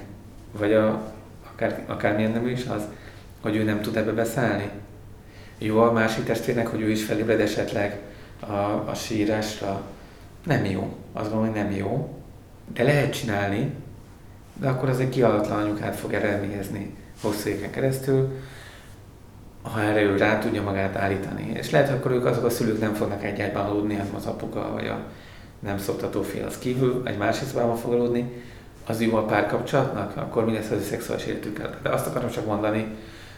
Vagy 0.51 0.73
a, 0.73 1.13
akár, 1.51 1.83
akármilyen 1.87 2.31
nem 2.31 2.47
is 2.47 2.65
az, 2.65 2.83
hogy 3.41 3.55
ő 3.55 3.63
nem 3.63 3.81
tud 3.81 3.95
ebbe 3.95 4.11
beszállni? 4.11 4.69
Jó 5.57 5.79
a 5.79 5.91
másik 5.91 6.23
testvérnek, 6.23 6.67
hogy 6.67 6.81
ő 6.81 6.89
is 6.89 7.03
felébred 7.03 7.39
esetleg 7.39 7.99
a, 8.39 8.53
a 8.89 8.91
sírásra? 8.95 9.81
Nem 10.43 10.65
jó. 10.65 10.95
Azt 11.13 11.29
gondolom, 11.31 11.53
hogy 11.53 11.63
nem 11.63 11.71
jó. 11.71 12.09
De 12.73 12.83
lehet 12.83 13.13
csinálni, 13.13 13.73
de 14.53 14.67
akkor 14.67 14.89
az 14.89 14.99
egy 14.99 15.09
kialatlan 15.09 15.63
anyukát 15.63 15.95
fog 15.95 16.13
eredményezni 16.13 16.95
hosszú 17.21 17.49
éven 17.49 17.71
keresztül, 17.71 18.29
ha 19.61 19.81
erre 19.81 20.01
ő 20.01 20.17
rá 20.17 20.39
tudja 20.39 20.61
magát 20.63 20.95
állítani. 20.95 21.51
És 21.53 21.69
lehet, 21.69 21.87
hogy 21.87 21.97
akkor 21.97 22.11
ők 22.11 22.25
azok 22.25 22.43
a 22.43 22.49
szülők 22.49 22.79
nem 22.79 22.93
fognak 22.93 23.23
egyáltalán 23.23 23.69
aludni, 23.69 23.95
hanem 23.95 24.15
az 24.15 24.25
apuka 24.25 24.71
vagy 24.73 24.87
a 24.87 24.99
nem 25.59 25.77
szoktató 25.77 26.21
fél 26.21 26.45
az 26.45 26.57
kívül, 26.57 27.01
egy 27.05 27.17
másik 27.17 27.47
szobában 27.47 27.75
fog 27.75 27.93
aludni, 27.93 28.31
az 28.85 29.01
jó 29.01 29.15
a 29.15 29.25
párkapcsolatnak, 29.25 30.17
akkor 30.17 30.45
mi 30.45 30.53
lesz 30.53 30.69
az 30.69 30.81
a 30.81 30.83
szexuális 30.83 31.25
életükkel. 31.25 31.79
De 31.83 31.89
azt 31.89 32.07
akarom 32.07 32.29
csak 32.29 32.45
mondani, 32.45 32.87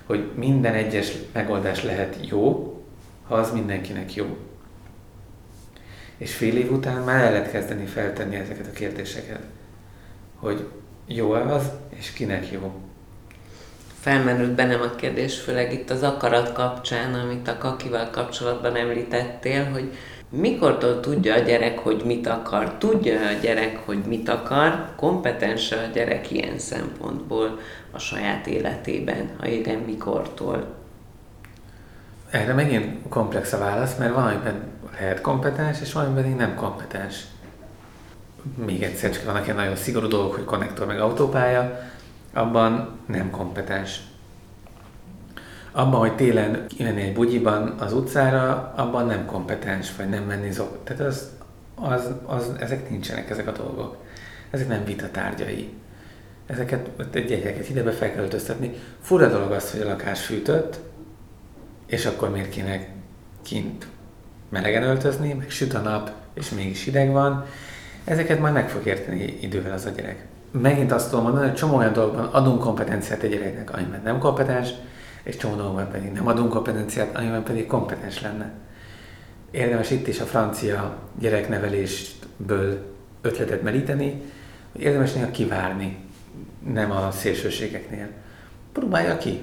hogy 0.05 0.31
minden 0.35 0.73
egyes 0.73 1.13
megoldás 1.33 1.83
lehet 1.83 2.17
jó, 2.21 2.73
ha 3.27 3.35
az 3.35 3.51
mindenkinek 3.51 4.15
jó. 4.15 4.37
És 6.19 6.33
fél 6.35 6.57
év 6.57 6.71
után 6.71 7.01
már 7.01 7.23
el 7.23 7.31
lehet 7.31 7.51
kezdeni 7.51 7.85
feltenni 7.85 8.35
ezeket 8.35 8.67
a 8.67 8.71
kérdéseket, 8.71 9.41
hogy 10.35 10.67
jó-e 11.07 11.53
az, 11.53 11.71
és 11.89 12.11
kinek 12.11 12.51
jó. 12.51 12.71
Felmerült 13.99 14.51
bennem 14.55 14.81
a 14.81 14.95
kérdés, 14.95 15.39
főleg 15.39 15.73
itt 15.73 15.89
az 15.89 16.03
akarat 16.03 16.53
kapcsán, 16.53 17.13
amit 17.13 17.47
a 17.47 17.57
kakival 17.57 18.09
kapcsolatban 18.09 18.75
említettél, 18.75 19.65
hogy 19.65 19.91
mikortól 20.29 20.99
tudja 20.99 21.33
a 21.33 21.39
gyerek, 21.39 21.79
hogy 21.79 22.01
mit 22.05 22.27
akar? 22.27 22.77
Tudja 22.77 23.27
a 23.27 23.39
gyerek, 23.41 23.77
hogy 23.85 23.99
mit 24.07 24.29
akar? 24.29 24.85
Kompetens 24.95 25.71
a 25.71 25.89
gyerek 25.93 26.31
ilyen 26.31 26.59
szempontból 26.59 27.59
a 27.91 27.99
saját 27.99 28.47
életében? 28.47 29.29
Ha 29.39 29.47
igen, 29.47 29.79
mikortól? 29.79 30.77
Erre 32.29 32.53
megint 32.53 33.09
komplex 33.09 33.53
a 33.53 33.57
válasz, 33.57 33.97
mert 33.97 34.13
valamiben 34.13 34.63
lehet 34.99 35.21
kompetens, 35.21 35.81
és 35.81 35.93
valamiben 35.93 36.23
pedig 36.23 36.37
nem 36.37 36.55
kompetens. 36.55 37.23
Még 38.65 38.83
egyszer, 38.83 39.11
csak 39.11 39.23
vannak 39.23 39.43
ilyen 39.43 39.55
nagyon 39.55 39.75
szigorú 39.75 40.07
dolgok, 40.07 40.35
hogy 40.35 40.43
konnektor 40.43 40.87
meg 40.87 40.99
autópálya, 40.99 41.79
abban 42.33 42.99
nem 43.05 43.29
kompetens. 43.29 43.99
Abban, 45.71 45.99
hogy 45.99 46.15
télen 46.15 46.67
kimenni 46.67 47.01
egy 47.01 47.13
bugyiban 47.13 47.75
az 47.79 47.93
utcára, 47.93 48.73
abban 48.75 49.05
nem 49.05 49.25
kompetens, 49.25 49.95
vagy 49.95 50.09
nem 50.09 50.23
menni 50.23 50.51
zok. 50.51 50.83
Tehát 50.83 51.01
az, 51.01 51.29
az, 51.75 52.11
az, 52.25 52.51
ezek 52.59 52.89
nincsenek, 52.89 53.29
ezek 53.29 53.47
a 53.47 53.51
dolgok. 53.51 53.97
Ezek 54.49 54.67
nem 54.67 54.83
vita 54.85 55.11
tárgyai. 55.11 55.73
Ezeket, 56.45 56.89
egy 57.11 57.25
gyereket 57.25 57.69
idebe 57.69 57.91
fel 57.91 58.11
kell 58.11 58.23
öltöztetni. 58.23 58.73
Fura 59.01 59.27
dolog 59.27 59.51
az, 59.51 59.71
hogy 59.71 59.81
a 59.81 59.85
lakás 59.85 60.25
fűtött, 60.25 60.79
és 61.89 62.05
akkor 62.05 62.29
miért 62.29 62.49
kéne 62.49 62.87
kint 63.41 63.87
melegen 64.49 64.83
öltözni, 64.83 65.33
meg 65.33 65.49
süt 65.49 65.73
a 65.73 65.79
nap, 65.79 66.11
és 66.33 66.49
mégis 66.49 66.83
hideg 66.83 67.11
van. 67.11 67.45
Ezeket 68.03 68.39
majd 68.39 68.53
meg 68.53 68.69
fog 68.69 68.85
érteni 68.85 69.37
idővel 69.41 69.73
az 69.73 69.85
a 69.85 69.89
gyerek. 69.89 70.25
Megint 70.51 70.91
azt 70.91 71.09
tudom 71.09 71.23
mondani, 71.23 71.47
hogy 71.47 71.55
csomó 71.55 71.75
olyan 71.75 71.93
dolgokban 71.93 72.25
adunk 72.25 72.59
kompetenciát 72.59 73.23
egy 73.23 73.29
gyereknek, 73.29 73.73
amiben 73.73 74.01
nem 74.03 74.19
kompetens, 74.19 74.69
és 75.23 75.37
csomó 75.37 75.55
dolgokban 75.55 75.91
pedig 75.91 76.11
nem 76.11 76.27
adunk 76.27 76.49
kompetenciát, 76.49 77.15
amiben 77.15 77.43
pedig 77.43 77.67
kompetens 77.67 78.21
lenne. 78.21 78.51
Érdemes 79.51 79.91
itt 79.91 80.07
is 80.07 80.19
a 80.19 80.25
francia 80.25 80.97
gyereknevelésből 81.19 82.95
ötletet 83.21 83.61
meríteni, 83.61 84.21
hogy 84.71 84.81
érdemes 84.81 85.13
néha 85.13 85.31
kivárni, 85.31 85.97
nem 86.67 86.91
a 86.91 87.11
szélsőségeknél. 87.11 88.07
Próbálja 88.71 89.17
ki. 89.17 89.41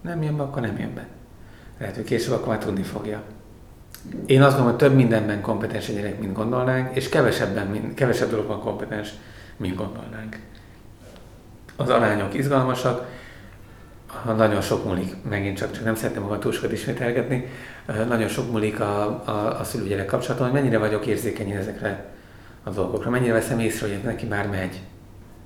Nem 0.00 0.22
jön 0.22 0.36
be, 0.36 0.42
akkor 0.42 0.62
nem 0.62 0.78
jön 0.78 0.94
be. 0.94 1.06
Lehet, 1.82 1.96
hogy 1.96 2.04
később 2.04 2.32
akkor 2.32 2.48
már 2.48 2.58
tudni 2.58 2.82
fogja. 2.82 3.22
Én 4.26 4.42
azt 4.42 4.56
gondolom, 4.56 4.78
hogy 4.78 4.88
több 4.88 4.96
mindenben 4.96 5.40
kompetens 5.40 5.88
a 5.88 5.92
gyerek, 5.92 6.18
mint 6.18 6.32
gondolnánk, 6.32 6.96
és 6.96 7.08
kevesebben, 7.08 7.94
kevesebb 7.94 8.30
dologban 8.30 8.60
kompetens, 8.60 9.10
mint 9.56 9.76
gondolnánk. 9.76 10.38
Az 11.76 11.88
arányok 11.88 12.34
izgalmasak, 12.34 13.06
nagyon 14.36 14.60
sok 14.60 14.84
múlik, 14.84 15.14
megint 15.28 15.56
csak, 15.56 15.72
csak 15.72 15.84
nem 15.84 15.94
szeretném 15.94 16.22
magam 16.22 16.40
túl 16.40 16.52
sokat 16.52 16.72
ismételgetni, 16.72 17.46
nagyon 18.08 18.28
sok 18.28 18.50
múlik 18.50 18.80
a, 18.80 19.22
a, 19.24 19.60
a 19.60 19.64
szülőgyerek 19.64 20.06
kapcsolaton, 20.06 20.50
hogy 20.50 20.60
mennyire 20.60 20.78
vagyok 20.78 21.06
érzékeny 21.06 21.50
ezekre 21.50 22.04
a 22.62 22.70
dolgokra, 22.70 23.10
mennyire 23.10 23.32
veszem 23.32 23.58
észre, 23.58 23.88
hogy 23.88 24.00
neki 24.04 24.26
már 24.26 24.48
megy. 24.48 24.80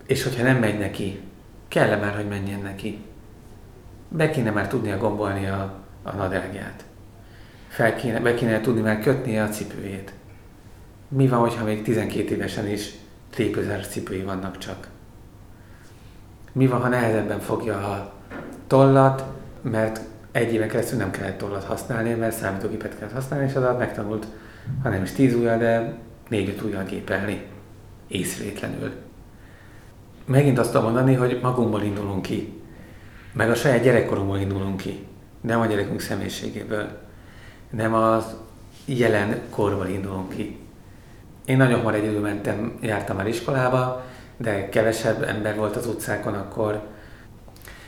És 0.07 0.22
hogyha 0.22 0.42
nem 0.42 0.57
megy 0.57 0.79
neki, 0.79 1.20
kell-e 1.68 1.96
már, 1.96 2.14
hogy 2.14 2.29
menjen 2.29 2.61
neki? 2.61 3.05
Be 4.09 4.31
kéne 4.31 4.51
már 4.51 4.68
tudnia 4.68 4.99
gombolni 4.99 5.46
a, 5.46 5.85
a 6.06 6.16
nadrágját. 6.16 6.84
Fel 7.68 7.96
kéne, 7.96 8.20
be 8.20 8.34
kéne 8.34 8.60
tudni 8.60 8.80
már 8.80 9.00
kötnie 9.00 9.42
a 9.42 9.48
cipőjét. 9.48 10.12
Mi 11.08 11.28
van, 11.28 11.38
hogyha 11.38 11.64
még 11.64 11.82
12 11.82 12.34
évesen 12.34 12.68
is 12.68 12.90
tépőzár 13.30 13.86
cipői 13.86 14.22
vannak 14.22 14.58
csak? 14.58 14.88
Mi 16.52 16.66
van, 16.66 16.80
ha 16.80 16.88
nehezebben 16.88 17.40
fogja 17.40 17.76
a 17.76 18.12
tollat, 18.66 19.24
mert 19.62 20.00
egy 20.32 20.52
éven 20.52 20.68
keresztül 20.68 20.98
nem 20.98 21.10
kellett 21.10 21.38
tollat 21.38 21.64
használni, 21.64 22.14
mert 22.14 22.36
számítógépet 22.36 22.98
kellett 22.98 23.14
használni, 23.14 23.46
és 23.46 23.54
az 23.54 23.76
megtanult, 23.78 24.26
ha 24.82 24.88
nem 24.88 25.02
is 25.02 25.12
tíz 25.12 25.34
ujjal, 25.34 25.58
de 25.58 25.98
négy-öt 26.28 26.62
ujjal 26.62 26.84
gépelni. 26.84 27.42
Észrétlenül. 28.08 28.90
Megint 30.24 30.58
azt 30.58 30.70
tudom 30.70 30.84
mondani, 30.84 31.14
hogy 31.14 31.38
magunkból 31.42 31.82
indulunk 31.82 32.22
ki. 32.22 32.62
Meg 33.32 33.50
a 33.50 33.54
saját 33.54 33.82
gyerekkorunkból 33.82 34.38
indulunk 34.38 34.76
ki. 34.76 35.06
Nem 35.46 35.61
a 35.61 35.66
gyerekünk 35.66 36.00
személyiségéből. 36.00 36.88
Nem 37.70 37.94
az 37.94 38.24
jelen 38.85 39.40
korból 39.50 39.87
indulunk 39.87 40.28
ki. 40.28 40.59
Én 41.44 41.56
nagyon 41.56 41.78
hamar 41.78 41.94
egyedül 41.94 42.20
mentem, 42.20 42.78
jártam 42.80 43.16
már 43.16 43.26
iskolába, 43.26 44.04
de 44.37 44.68
kevesebb 44.68 45.22
ember 45.22 45.56
volt 45.56 45.76
az 45.76 45.87
utcákon 45.87 46.35
akkor, 46.35 46.80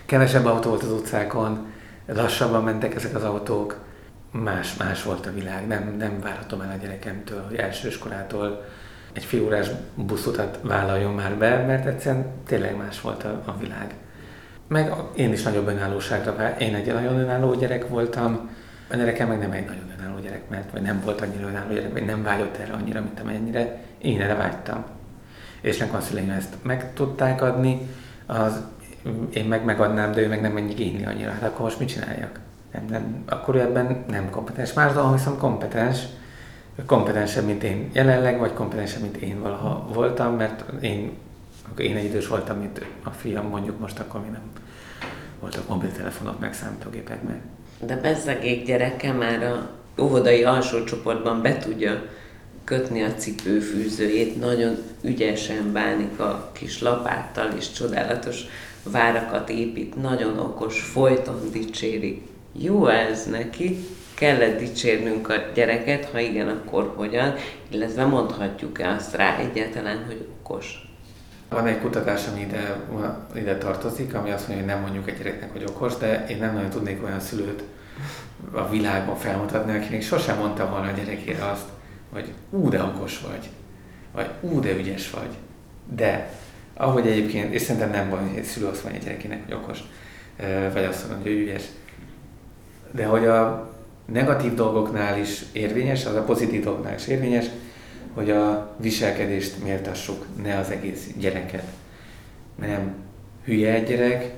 kevesebb 0.07 0.45
autó 0.45 0.69
volt 0.69 0.83
az 0.83 0.93
utcákon, 0.93 1.67
lassabban 2.07 2.65
mentek 2.65 2.95
ezek 2.95 3.15
az 3.15 3.25
autók, 3.25 3.77
más, 4.31 4.77
más 4.77 5.03
volt 5.03 5.27
a 5.27 5.33
világ. 5.33 5.67
Nem, 5.67 5.95
nem 5.99 6.21
várhatom 6.21 6.61
el 6.61 6.75
a 6.79 6.83
gyerekemtől, 6.83 7.45
hogy 7.49 7.57
elsőskorától 7.57 8.65
egy 9.13 9.25
félórás 9.25 9.69
buszutat 9.95 10.59
vállaljon 10.63 11.15
már 11.15 11.35
be, 11.35 11.65
mert 11.67 11.87
egyszerűen 11.87 12.27
tényleg 12.47 12.77
más 12.77 13.01
volt 13.01 13.25
a, 13.25 13.43
a 13.45 13.57
világ. 13.59 13.95
Meg 14.69 14.93
én 15.17 15.33
is 15.33 15.43
nagyobb 15.43 15.67
önállóságra 15.69 16.37
vár. 16.37 16.57
Én 16.61 16.75
egy 16.75 16.87
nagyon 16.87 17.19
önálló 17.19 17.55
gyerek 17.55 17.89
voltam, 17.89 18.51
a 18.91 18.97
gyerekem 18.97 19.29
meg 19.29 19.39
nem 19.39 19.53
egy 19.53 19.65
nagyon 19.67 19.93
önálló 19.99 20.19
gyerek, 20.19 20.49
mert 20.49 20.71
vagy 20.73 20.83
nem 20.83 21.01
volt 21.05 21.21
annyira 21.21 21.49
önálló 21.49 21.73
gyerek, 21.75 21.93
vagy 21.93 22.05
nem 22.05 22.23
vágyott 22.23 22.57
erre 22.57 22.73
annyira, 22.73 23.01
mint 23.01 23.21
amennyire 23.21 23.81
én 23.99 24.21
erre 24.21 24.35
vágytam. 24.35 24.85
És 25.61 25.79
nekem 25.79 25.95
a 25.95 26.01
szüleim 26.01 26.31
ezt 26.31 26.55
meg 26.63 26.93
tudták 26.93 27.43
adni, 27.43 27.89
az 28.27 28.63
én 29.33 29.45
meg 29.45 29.65
megadnám, 29.65 30.13
de 30.13 30.21
ő 30.21 30.29
meg 30.29 30.41
nem 30.41 30.57
igényli 30.57 31.05
annyira. 31.05 31.31
Hát 31.31 31.43
akkor 31.43 31.61
most 31.61 31.79
mit 31.79 31.89
csináljak? 31.89 32.41
Nem, 32.73 32.85
nem, 32.91 33.23
akkor 33.27 33.55
ő 33.55 33.61
ebben 33.61 34.05
nem 34.09 34.31
kompetens. 34.31 34.73
Más 34.73 34.93
dolog 34.93 35.13
viszont 35.13 35.39
kompetens, 35.39 36.03
kompetensebb, 36.87 37.45
mint 37.45 37.63
én 37.63 37.91
jelenleg, 37.93 38.39
vagy 38.39 38.53
kompetensebb, 38.53 39.03
mint 39.03 39.17
én 39.17 39.41
valaha 39.41 39.89
voltam, 39.93 40.37
mert 40.37 40.65
én, 40.81 41.13
akkor 41.71 41.85
én 41.85 41.97
egy 41.97 42.05
idős 42.05 42.29
voltam, 42.29 42.59
mint 42.59 42.87
a 43.03 43.11
fiam, 43.11 43.47
mondjuk 43.47 43.79
most 43.79 43.99
akkor 43.99 44.21
mi 44.21 44.29
nem 44.29 44.43
voltak 45.41 45.69
mobiltelefonok, 45.69 46.39
meg 46.39 46.55
számítógépek, 46.55 47.23
meg. 47.23 47.41
De 47.81 47.97
bezzegék 47.97 48.67
gyereke 48.67 49.13
már 49.13 49.43
a 49.43 49.71
óvodai 49.99 50.45
alsó 50.45 50.85
csoportban 50.85 51.43
be 51.43 51.59
tudja 51.59 52.03
kötni 52.65 53.03
a 53.03 53.15
cipőfűzőjét, 53.15 54.41
nagyon 54.41 54.77
ügyesen 55.03 55.73
bánik 55.73 56.21
a 56.21 56.51
kis 56.53 56.81
lapáttal, 56.81 57.51
és 57.57 57.73
csodálatos 57.73 58.45
várakat 58.83 59.49
épít, 59.49 60.03
nagyon 60.03 60.39
okos, 60.39 60.81
folyton 60.81 61.41
dicséri. 61.53 62.23
Jó 62.53 62.87
ez 62.87 63.27
neki, 63.27 63.79
kellett 64.15 64.59
dicsérnünk 64.59 65.29
a 65.29 65.35
gyereket, 65.55 66.05
ha 66.05 66.19
igen, 66.19 66.49
akkor 66.49 66.93
hogyan, 66.97 67.35
illetve 67.69 68.05
mondhatjuk-e 68.05 68.89
azt 68.89 69.15
rá 69.15 69.37
egyáltalán, 69.39 70.05
hogy 70.07 70.27
okos. 70.41 70.88
Van 71.49 71.67
egy 71.67 71.81
kutatás, 71.81 72.27
ami 72.27 72.41
ide, 72.41 72.81
ide 73.35 73.59
tartozik, 73.59 74.15
ami 74.15 74.31
azt 74.31 74.49
mondja, 74.49 74.65
hogy 74.65 74.75
nem 74.75 74.83
mondjuk 74.83 75.09
egy 75.09 75.19
gyereknek, 75.19 75.53
hogy 75.53 75.65
okos, 75.69 75.97
de 75.97 76.27
én 76.27 76.39
nem 76.39 76.55
nagyon 76.55 76.71
tudnék 76.71 77.05
olyan 77.05 77.21
szülőt 77.21 77.63
a 78.53 78.69
világban 78.69 79.17
felmutatni, 79.17 79.77
akinek 79.77 80.03
sosem 80.03 80.39
mondta 80.39 80.69
volna 80.69 80.89
a 80.89 80.93
gyerekére 80.93 81.45
azt, 81.51 81.67
hogy 82.13 82.33
ú, 82.51 82.69
de 82.69 82.83
okos 82.83 83.21
vagy, 83.21 83.49
vagy 84.13 84.31
ú, 84.41 84.61
de 84.61 84.77
ügyes 84.77 85.11
vagy. 85.11 85.37
De 85.97 86.33
ahogy 86.75 87.07
egyébként, 87.07 87.55
és 87.55 87.63
szerintem 87.63 87.91
nem 87.91 88.11
van, 88.11 88.29
hogy 88.29 88.39
egy 88.39 88.45
szülő 88.45 88.67
azt 88.67 88.83
mondja 88.83 89.01
egy 89.01 89.07
gyerekének, 89.07 89.45
hogy 89.45 89.55
okos, 89.55 89.79
vagy 90.73 90.85
azt 90.85 91.09
mondja, 91.09 91.33
hogy 91.33 91.41
ügyes. 91.41 91.63
De 92.91 93.07
hogy 93.07 93.27
a 93.27 93.71
negatív 94.05 94.55
dolgoknál 94.55 95.19
is 95.19 95.45
érvényes, 95.53 96.07
az 96.07 96.15
a 96.15 96.23
pozitív 96.23 96.63
dolgoknál 96.63 96.95
is 96.95 97.07
érvényes, 97.07 97.47
hogy 98.15 98.31
a 98.31 98.75
viselkedést 98.77 99.65
méltassuk, 99.65 100.27
ne 100.43 100.59
az 100.59 100.71
egész 100.71 101.11
gyereket. 101.19 101.65
Nem 102.55 102.95
hülye 103.45 103.75
egy 103.75 103.87
gyerek, 103.87 104.35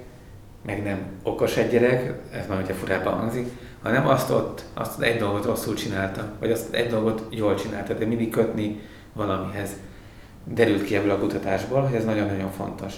meg 0.67 0.83
nem 0.83 0.99
okos 1.23 1.57
egy 1.57 1.71
gyerek, 1.71 2.15
ez 2.33 2.47
már 2.49 2.63
ugye 2.63 2.73
furábban 2.73 3.19
hangzik, 3.19 3.49
hanem 3.83 4.07
azt 4.07 4.31
ott, 4.31 4.65
azt 4.75 5.01
egy 5.01 5.19
dolgot 5.19 5.45
rosszul 5.45 5.75
csinálta, 5.75 6.33
vagy 6.41 6.51
azt 6.51 6.75
egy 6.75 6.91
dolgot 6.91 7.27
jól 7.31 7.55
csinálta, 7.55 7.95
de 7.95 8.07
mindig 8.07 8.31
kötni 8.31 8.81
valamihez 9.13 9.71
derült 10.45 10.85
ki 10.85 10.97
ebből 10.97 11.11
a 11.11 11.19
kutatásból, 11.19 11.81
hogy 11.81 11.95
ez 11.95 12.05
nagyon-nagyon 12.05 12.51
fontos. 12.51 12.95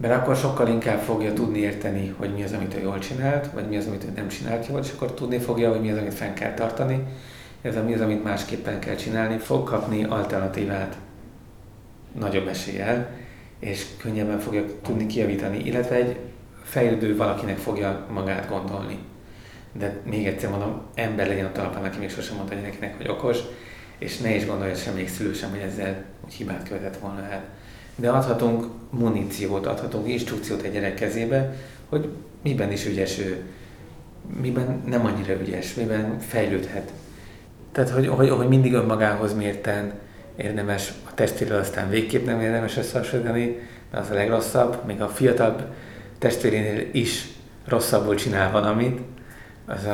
Mert 0.00 0.14
akkor 0.14 0.36
sokkal 0.36 0.68
inkább 0.68 0.98
fogja 0.98 1.32
tudni 1.32 1.58
érteni, 1.58 2.14
hogy 2.18 2.34
mi 2.34 2.42
az, 2.42 2.52
amit 2.52 2.74
ő 2.74 2.80
jól 2.80 2.98
csinált, 2.98 3.52
vagy 3.52 3.68
mi 3.68 3.76
az, 3.76 3.86
amit 3.86 4.04
ő 4.04 4.12
nem 4.14 4.28
csinált 4.28 4.66
jól, 4.66 4.80
és 4.80 4.92
akkor 4.94 5.12
tudni 5.12 5.38
fogja, 5.38 5.70
hogy 5.70 5.80
mi 5.80 5.90
az, 5.90 5.98
amit 5.98 6.14
fenn 6.14 6.34
kell 6.34 6.54
tartani, 6.54 7.06
ez 7.64 7.74
mi 7.84 7.94
az, 7.94 8.00
amit 8.00 8.24
másképpen 8.24 8.78
kell 8.80 8.94
csinálni, 8.94 9.38
fog 9.38 9.68
kapni 9.68 10.04
alternatívát 10.04 10.96
nagyobb 12.18 12.46
eséllyel, 12.46 13.10
és 13.58 13.86
könnyebben 13.96 14.38
fogja 14.38 14.64
tudni 14.82 15.06
kijavítani, 15.06 15.58
illetve 15.58 15.94
egy 15.94 16.16
fejlődő 16.62 17.16
valakinek 17.16 17.58
fogja 17.58 18.06
magát 18.10 18.48
gondolni. 18.48 18.98
De 19.72 20.00
még 20.04 20.26
egyszer 20.26 20.50
mondom, 20.50 20.82
ember 20.94 21.26
legyen 21.26 21.46
a 21.46 21.52
talpán, 21.52 21.84
aki 21.84 21.98
még 21.98 22.10
sosem 22.10 22.36
mondta 22.36 22.54
gyerekének, 22.54 22.96
hogy 22.96 23.08
okos, 23.08 23.38
és 23.98 24.18
ne 24.18 24.34
is 24.34 24.46
gondolja 24.46 24.74
semmelyik 24.74 25.08
szülő 25.08 25.32
sem, 25.32 25.50
hogy 25.50 25.60
ezzel 25.60 26.04
hogy 26.20 26.32
hibát 26.32 26.68
követett 26.68 26.96
volna 26.96 27.28
el. 27.30 27.44
De 27.96 28.10
adhatunk 28.10 28.66
muníciót, 28.90 29.66
adhatunk 29.66 30.08
instrukciót 30.08 30.62
egy 30.62 30.72
gyerek 30.72 30.94
kezébe, 30.94 31.54
hogy 31.88 32.08
miben 32.42 32.72
is 32.72 32.86
ügyes 32.86 33.18
ő, 33.18 33.44
miben 34.40 34.82
nem 34.86 35.06
annyira 35.06 35.40
ügyes, 35.40 35.74
miben 35.74 36.18
fejlődhet. 36.18 36.92
Tehát, 37.74 37.90
hogy, 37.90 38.06
hogy, 38.06 38.30
hogy 38.30 38.48
mindig 38.48 38.72
önmagához 38.72 39.34
mérten 39.34 39.92
érdemes, 40.36 40.92
a 41.06 41.14
testéről 41.14 41.58
aztán 41.58 41.90
végképp 41.90 42.26
nem 42.26 42.40
érdemes 42.40 42.76
összehasonlítani, 42.76 43.68
de 43.90 43.98
az 43.98 44.10
a 44.10 44.14
legrosszabb, 44.14 44.84
még 44.86 45.02
a 45.02 45.08
fiatal 45.08 45.74
testvérénél 46.18 46.88
is 46.92 47.26
rosszabbul 47.66 48.14
csinál 48.14 48.50
valamit, 48.50 49.00
az, 49.66 49.86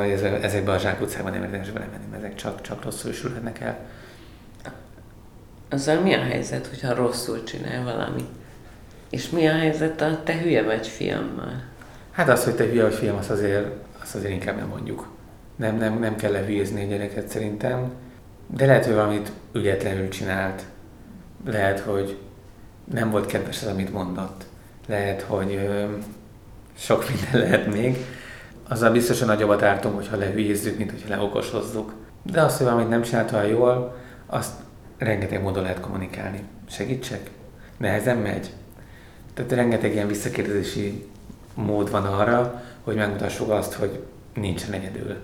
ezekben 0.43 0.75
a 0.75 0.79
zsákutcában 0.79 1.33
nem 1.33 1.43
érdemes 1.43 1.71
belemenni, 1.71 2.05
mert 2.11 2.23
ezek 2.23 2.35
csak, 2.35 2.61
csak 2.61 2.85
rosszul 2.85 3.13
sülhetnek 3.13 3.61
el. 3.61 3.79
Azzal 5.71 6.01
mi 6.01 6.15
a 6.15 6.23
helyzet, 6.23 6.67
hogyha 6.67 6.95
rosszul 6.95 7.45
csinál 7.45 7.85
valamit? 7.85 8.29
És 9.11 9.31
mi 9.31 9.49
a 9.49 9.53
helyzet 9.53 10.01
a 10.01 10.21
te 10.25 10.39
hülye 10.39 10.63
vagy 10.63 10.87
fiammal? 10.87 11.63
Hát 12.11 12.29
az, 12.29 12.45
hogy 12.45 12.55
te 12.55 12.65
hülye 12.65 12.83
vagy 12.83 12.95
fiam, 12.95 13.17
az 13.17 13.31
azért, 13.31 13.67
az 14.03 14.15
azért 14.15 14.33
inkább 14.33 14.57
nem 14.57 14.69
mondjuk. 14.69 15.19
Nem, 15.61 15.77
nem, 15.77 15.99
nem 15.99 16.17
kell 16.17 16.33
lehülyezni 16.33 16.85
a 16.85 16.89
gyereket 16.89 17.29
szerintem, 17.29 17.93
de 18.47 18.67
lehet, 18.67 18.85
hogy 18.85 18.95
valamit 18.95 19.33
ügyetlenül 19.53 20.09
csinált. 20.09 20.63
Lehet, 21.47 21.81
hogy 21.81 22.19
nem 22.93 23.11
volt 23.11 23.27
kedves 23.27 23.63
az, 23.63 23.69
amit 23.69 23.93
mondott. 23.93 24.45
Lehet, 24.87 25.23
hogy 25.23 25.55
ö, 25.55 25.85
sok 26.77 27.05
minden 27.09 27.41
lehet 27.49 27.73
még. 27.73 27.97
Azzal 28.69 28.93
biztosan 28.93 29.27
nagyobbat 29.27 29.63
ártunk, 29.63 29.95
hogyha 29.95 30.17
lehülyezzük, 30.17 30.79
mint 30.79 30.91
hogyha 30.91 31.09
leokosozzuk. 31.09 31.95
De 32.23 32.41
azt, 32.43 32.57
hogy 32.57 32.67
valamit 32.67 32.89
nem 32.89 33.03
csinált 33.03 33.33
olyan 33.33 33.47
jól, 33.47 33.97
azt 34.27 34.55
rengeteg 34.99 35.43
módon 35.43 35.63
lehet 35.63 35.81
kommunikálni. 35.81 36.43
Segítsek? 36.69 37.31
Nehezen 37.77 38.17
megy? 38.17 38.51
Tehát 39.35 39.53
rengeteg 39.53 39.93
ilyen 39.93 40.09
visszakérdezési 40.09 41.09
mód 41.55 41.91
van 41.91 42.05
arra, 42.05 42.63
hogy 42.85 42.97
megmutassuk 42.97 43.51
azt, 43.51 43.73
hogy 43.73 44.05
nincsen 44.35 44.73
egyedül 44.73 45.17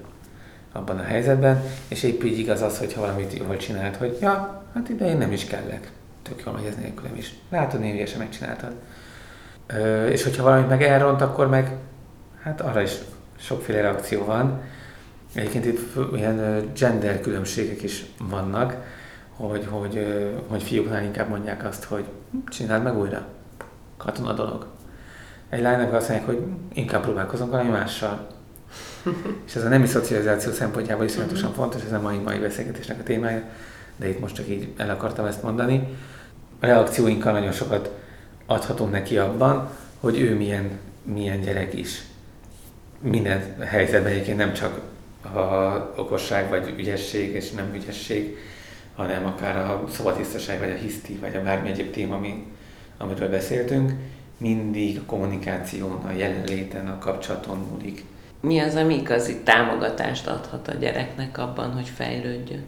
abban 0.76 0.98
a 0.98 1.02
helyzetben, 1.02 1.62
és 1.88 2.02
épp 2.02 2.22
így 2.22 2.38
igaz 2.38 2.62
az, 2.62 2.78
hogyha 2.78 3.00
valamit 3.00 3.38
jól 3.38 3.56
csinált, 3.56 3.96
hogy 3.96 4.18
ja, 4.20 4.62
hát 4.74 4.88
ide 4.88 5.08
én 5.08 5.16
nem 5.16 5.32
is 5.32 5.44
kellek. 5.44 5.90
Tök 6.22 6.42
jól 6.44 6.54
megy 6.54 6.64
ez 6.64 6.76
nélkülem 6.76 7.16
is. 7.16 7.34
Látod, 7.50 7.82
én 7.82 7.94
ügyesen 7.94 8.18
megcsináltad. 8.18 8.72
Ö, 9.66 10.06
és 10.06 10.22
hogyha 10.22 10.42
valamit 10.42 10.68
meg 10.68 10.82
elront, 10.82 11.20
akkor 11.20 11.48
meg 11.48 11.76
hát 12.42 12.60
arra 12.60 12.82
is 12.82 12.92
sokféle 13.38 13.80
reakció 13.80 14.24
van. 14.24 14.60
Egyébként 15.34 15.64
itt 15.64 15.80
ilyen 16.14 16.70
gender 16.78 17.20
különbségek 17.20 17.82
is 17.82 18.04
vannak, 18.28 18.76
hogy, 19.36 19.66
hogy, 19.70 20.06
hogy 20.48 20.62
fiúknál 20.62 21.02
inkább 21.02 21.28
mondják 21.28 21.64
azt, 21.64 21.84
hogy 21.84 22.04
csináld 22.48 22.82
meg 22.82 22.98
újra. 22.98 23.26
Katona 23.96 24.32
dolog. 24.32 24.66
Egy 25.48 25.60
lánynak 25.60 25.92
azt 25.92 26.08
mondják, 26.08 26.28
hogy 26.28 26.42
inkább 26.72 27.02
próbálkozunk 27.02 27.50
valami 27.50 27.68
mással. 27.68 28.26
És 29.46 29.54
ez 29.54 29.64
a 29.64 29.68
nemi 29.68 29.86
szocializáció 29.86 30.52
szempontjából 30.52 31.04
iszonyatosan 31.04 31.50
uh-huh. 31.50 31.64
fontos, 31.64 31.82
ez 31.82 31.92
a 31.92 32.00
mai, 32.00 32.16
mai 32.16 32.38
beszélgetésnek 32.38 33.00
a 33.00 33.02
témája, 33.02 33.42
de 33.96 34.08
itt 34.08 34.20
most 34.20 34.34
csak 34.34 34.48
így 34.48 34.68
el 34.76 34.90
akartam 34.90 35.26
ezt 35.26 35.42
mondani. 35.42 35.88
A 36.60 36.66
reakcióinkkal 36.66 37.32
nagyon 37.32 37.52
sokat 37.52 37.90
adhatunk 38.46 38.90
neki 38.90 39.18
abban, 39.18 39.70
hogy 40.00 40.20
ő 40.20 40.36
milyen, 40.36 40.70
milyen 41.02 41.40
gyerek 41.40 41.74
is. 41.74 42.02
Minden 43.00 43.56
helyzetben 43.60 44.12
egyébként 44.12 44.36
nem 44.36 44.52
csak 44.52 44.80
a 45.34 45.92
okosság 45.96 46.48
vagy 46.48 46.74
ügyesség 46.78 47.34
és 47.34 47.50
nem 47.50 47.74
ügyesség, 47.74 48.36
hanem 48.94 49.26
akár 49.26 49.56
a 49.56 49.84
szobatisztaság, 49.90 50.58
vagy 50.58 50.70
a 50.70 50.74
hiszti, 50.74 51.14
vagy 51.14 51.36
a 51.36 51.42
bármi 51.42 51.68
egyéb 51.68 51.90
téma, 51.90 52.14
ami, 52.14 52.44
amiről 52.96 53.28
beszéltünk, 53.28 53.92
mindig 54.38 54.98
a 54.98 55.06
kommunikáción, 55.06 55.92
a 55.92 56.10
jelenléten, 56.10 56.88
a 56.88 56.98
kapcsolaton 56.98 57.58
múlik. 57.70 58.04
Mi 58.40 58.58
az, 58.58 58.74
ami 58.74 58.94
igazi 58.94 59.36
támogatást 59.36 60.26
adhat 60.26 60.68
a 60.68 60.74
gyereknek 60.74 61.38
abban, 61.38 61.72
hogy 61.72 61.88
fejlődjön? 61.88 62.64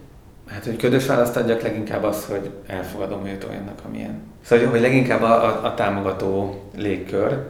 Hát, 0.46 0.64
hogy 0.64 0.76
ködös 0.76 1.06
választ 1.06 1.36
adjak, 1.36 1.62
leginkább 1.62 2.02
az, 2.02 2.24
hogy 2.24 2.50
elfogadom 2.66 3.26
őt 3.26 3.44
olyannak, 3.44 3.80
amilyen. 3.86 4.20
Szóval, 4.44 4.66
hogy 4.66 4.80
leginkább 4.80 5.22
a, 5.22 5.44
a, 5.44 5.64
a 5.64 5.74
támogató 5.74 6.62
légkör, 6.76 7.46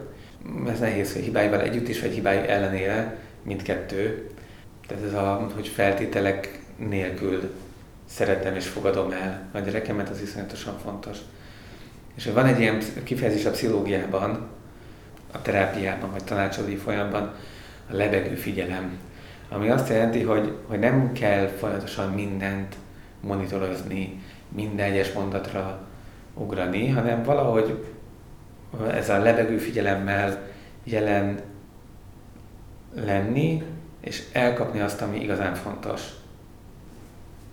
ez 0.67 0.79
nehéz, 0.79 1.13
hogy 1.13 1.21
hibáival 1.21 1.61
együtt 1.61 1.87
is, 1.87 2.01
vagy 2.01 2.13
hibái 2.13 2.47
ellenére, 2.47 3.17
mindkettő. 3.43 4.29
Tehát 4.87 5.03
ez 5.03 5.13
a, 5.13 5.49
hogy 5.55 5.67
feltételek 5.67 6.59
nélkül 6.77 7.53
szeretem 8.05 8.55
és 8.55 8.67
fogadom 8.67 9.11
el 9.11 9.41
a 9.51 9.59
gyerekemet, 9.59 10.09
az 10.09 10.21
iszonyatosan 10.21 10.77
fontos. 10.83 11.17
És 12.15 12.29
van 12.33 12.45
egy 12.45 12.59
ilyen 12.59 12.81
kifejezés 13.03 13.45
a 13.45 13.51
pszichológiában, 13.51 14.47
a 15.31 15.41
terápiában, 15.41 16.11
vagy 16.11 16.23
tanácsadói 16.23 16.75
folyamban, 16.75 17.33
a 17.91 17.95
lebegő 17.95 18.35
figyelem, 18.35 18.97
ami 19.49 19.69
azt 19.69 19.89
jelenti, 19.89 20.21
hogy, 20.21 20.57
hogy 20.67 20.79
nem 20.79 21.11
kell 21.11 21.47
folyamatosan 21.47 22.13
mindent 22.13 22.75
monitorozni, 23.21 24.23
minden 24.55 24.91
egyes 24.91 25.11
mondatra 25.11 25.87
ugrani, 26.33 26.87
hanem 26.87 27.23
valahogy 27.23 27.85
ez 28.91 29.09
a 29.09 29.17
lebegő 29.17 29.57
figyelemmel 29.57 30.47
jelen 30.83 31.39
lenni, 32.95 33.63
és 34.01 34.23
elkapni 34.31 34.79
azt, 34.79 35.01
ami 35.01 35.21
igazán 35.21 35.55
fontos. 35.55 36.01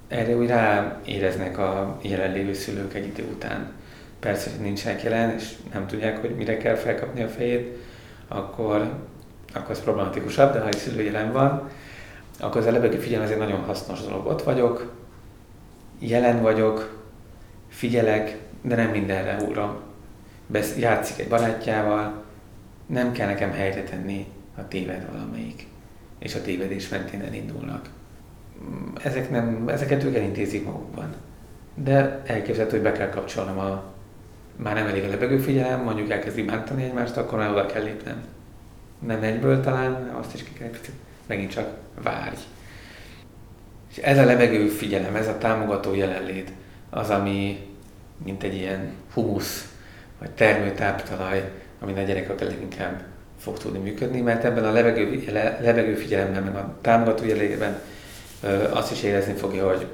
Erre 0.08 0.36
úgy 0.36 0.46
ráéreznek 0.46 1.58
a 1.58 1.98
jelenlévő 2.02 2.52
szülők 2.52 2.94
egy 2.94 3.06
idő 3.06 3.24
után. 3.34 3.72
Persze, 4.20 4.50
hogy 4.50 4.60
nincsenek 4.60 5.02
jelen, 5.02 5.30
és 5.30 5.52
nem 5.72 5.86
tudják, 5.86 6.20
hogy 6.20 6.36
mire 6.36 6.56
kell 6.56 6.74
felkapni 6.74 7.22
a 7.22 7.28
fejét, 7.28 7.78
akkor, 8.28 8.92
akkor 9.56 9.70
ez 9.70 9.82
problematikusabb, 9.82 10.52
de 10.52 10.60
ha 10.60 10.66
egy 10.66 10.76
szülő 10.76 11.02
jelen 11.02 11.32
van, 11.32 11.70
akkor 12.40 12.60
az 12.60 12.66
lebegő 12.72 12.98
figyelem 12.98 13.24
ez 13.24 13.30
egy 13.30 13.38
nagyon 13.38 13.60
hasznos 13.60 14.00
dolog. 14.00 14.26
Ott 14.26 14.42
vagyok, 14.42 14.92
jelen 15.98 16.42
vagyok, 16.42 17.04
figyelek, 17.68 18.38
de 18.62 18.76
nem 18.76 18.90
mindenre 18.90 19.36
uram. 19.48 19.76
Besz, 20.46 20.76
játszik 20.76 21.18
egy 21.18 21.28
barátjával, 21.28 22.24
nem 22.86 23.12
kell 23.12 23.26
nekem 23.26 23.52
helyre 23.52 23.82
tenni, 23.82 24.26
a 24.56 24.68
téved 24.68 25.06
valamelyik, 25.12 25.66
és 26.18 26.34
a 26.34 26.42
tévedés 26.42 26.88
mentén 26.88 27.20
elindulnak. 27.20 27.88
Ezek 29.02 29.30
nem, 29.30 29.68
ezeket 29.68 30.04
ők 30.04 30.14
elintézik 30.14 30.64
magukban. 30.64 31.14
De 31.74 32.22
elképzelhető, 32.26 32.76
hogy 32.76 32.84
be 32.84 32.92
kell 32.92 33.08
kapcsolnom 33.08 33.58
a, 33.58 33.82
már 34.56 34.74
nem 34.74 34.86
elég 34.86 35.04
a 35.04 35.08
lebegő 35.08 35.38
figyelem, 35.38 35.82
mondjuk 35.82 36.10
elkezdi 36.10 36.42
bántani 36.42 36.84
egymást, 36.84 37.16
akkor 37.16 37.38
már 37.38 37.50
oda 37.50 37.66
kell 37.66 37.82
lépnem. 37.82 38.22
Nem 38.98 39.22
egyből 39.22 39.60
talán, 39.60 40.14
azt 40.18 40.34
is 40.34 40.42
ki 40.42 40.52
kell 40.58 40.70
megint 41.26 41.50
csak 41.50 41.68
várj. 42.02 42.36
És 43.90 43.96
ez 43.96 44.18
a 44.18 44.24
levegő 44.24 44.68
figyelem, 44.68 45.16
ez 45.16 45.28
a 45.28 45.38
támogató 45.38 45.94
jelenlét, 45.94 46.50
az, 46.90 47.10
ami 47.10 47.66
mint 48.24 48.42
egy 48.42 48.54
ilyen 48.54 48.92
humusz, 49.14 49.72
vagy 50.18 50.30
termőtáptalaj, 50.30 51.50
amin 51.80 51.96
a 51.96 52.02
gyerek 52.02 52.40
leginkább 52.40 53.04
fog 53.38 53.58
tudni 53.58 53.78
működni, 53.78 54.20
mert 54.20 54.44
ebben 54.44 54.64
a 54.64 54.72
levegő, 54.72 55.24
le, 55.32 55.58
levegő 55.60 55.94
figyelemben, 55.94 56.42
meg 56.42 56.54
a 56.54 56.76
támogató 56.80 57.24
jelenlétben 57.24 57.80
azt 58.70 58.92
is 58.92 59.02
érezni 59.02 59.32
fogja, 59.32 59.68
hogy 59.68 59.86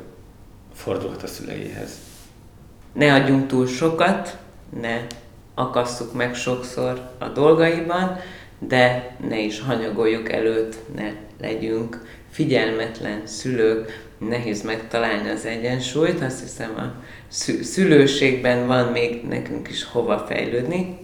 fordulhat 0.74 1.22
a 1.22 1.26
szüleihez. 1.26 1.90
Ne 2.92 3.14
adjunk 3.14 3.46
túl 3.46 3.66
sokat, 3.66 4.38
ne 4.80 5.06
akasszuk 5.54 6.12
meg 6.12 6.34
sokszor 6.34 7.10
a 7.18 7.28
dolgaiban, 7.28 8.18
de 8.68 9.16
ne 9.28 9.38
is 9.38 9.60
hanyagoljuk 9.60 10.32
előtt, 10.32 10.76
ne 10.94 11.12
legyünk 11.40 12.06
figyelmetlen 12.30 13.20
szülők, 13.24 14.10
nehéz 14.18 14.62
megtalálni 14.62 15.28
az 15.28 15.44
egyensúlyt, 15.44 16.22
azt 16.22 16.40
hiszem 16.40 16.70
a 16.76 17.02
szülőségben 17.62 18.66
van 18.66 18.92
még 18.92 19.22
nekünk 19.28 19.68
is 19.68 19.84
hova 19.84 20.18
fejlődni. 20.18 20.98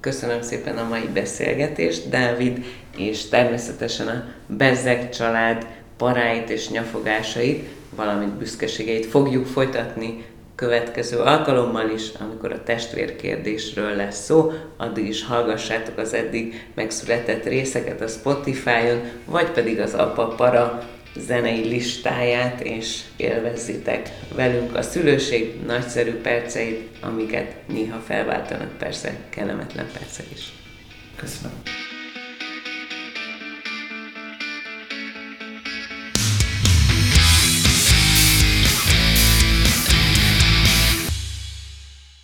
Köszönöm 0.00 0.42
szépen 0.42 0.78
a 0.78 0.88
mai 0.88 1.08
beszélgetést, 1.12 2.08
Dávid, 2.08 2.64
és 2.96 3.28
természetesen 3.28 4.08
a 4.08 4.24
Bezzeg 4.46 5.10
család 5.10 5.66
paráit 5.96 6.50
és 6.50 6.70
nyafogásait, 6.70 7.68
valamint 7.94 8.32
büszkeségeit 8.32 9.06
fogjuk 9.06 9.46
folytatni 9.46 10.24
következő 10.54 11.18
alkalommal 11.18 11.90
is, 11.90 12.08
amikor 12.20 12.52
a 12.52 12.62
testvérkérdésről 12.62 13.96
lesz 13.96 14.24
szó, 14.24 14.52
addig 14.76 15.06
is 15.08 15.24
hallgassátok 15.24 15.98
az 15.98 16.14
eddig 16.14 16.66
megszületett 16.74 17.44
részeket 17.44 18.00
a 18.00 18.06
Spotify-on, 18.06 19.00
vagy 19.24 19.50
pedig 19.50 19.80
az 19.80 19.94
Apa 19.94 20.26
Para 20.26 20.88
zenei 21.16 21.68
listáját, 21.68 22.60
és 22.60 23.00
élvezzitek 23.16 24.10
velünk 24.34 24.76
a 24.76 24.82
szülőség 24.82 25.60
nagyszerű 25.66 26.12
perceit, 26.12 26.88
amiket 27.00 27.54
néha 27.68 27.98
felváltanak 27.98 28.78
persze 28.78 29.16
kellemetlen 29.30 29.86
percek 29.92 30.26
is. 30.34 30.52
Köszönöm. 31.16 31.62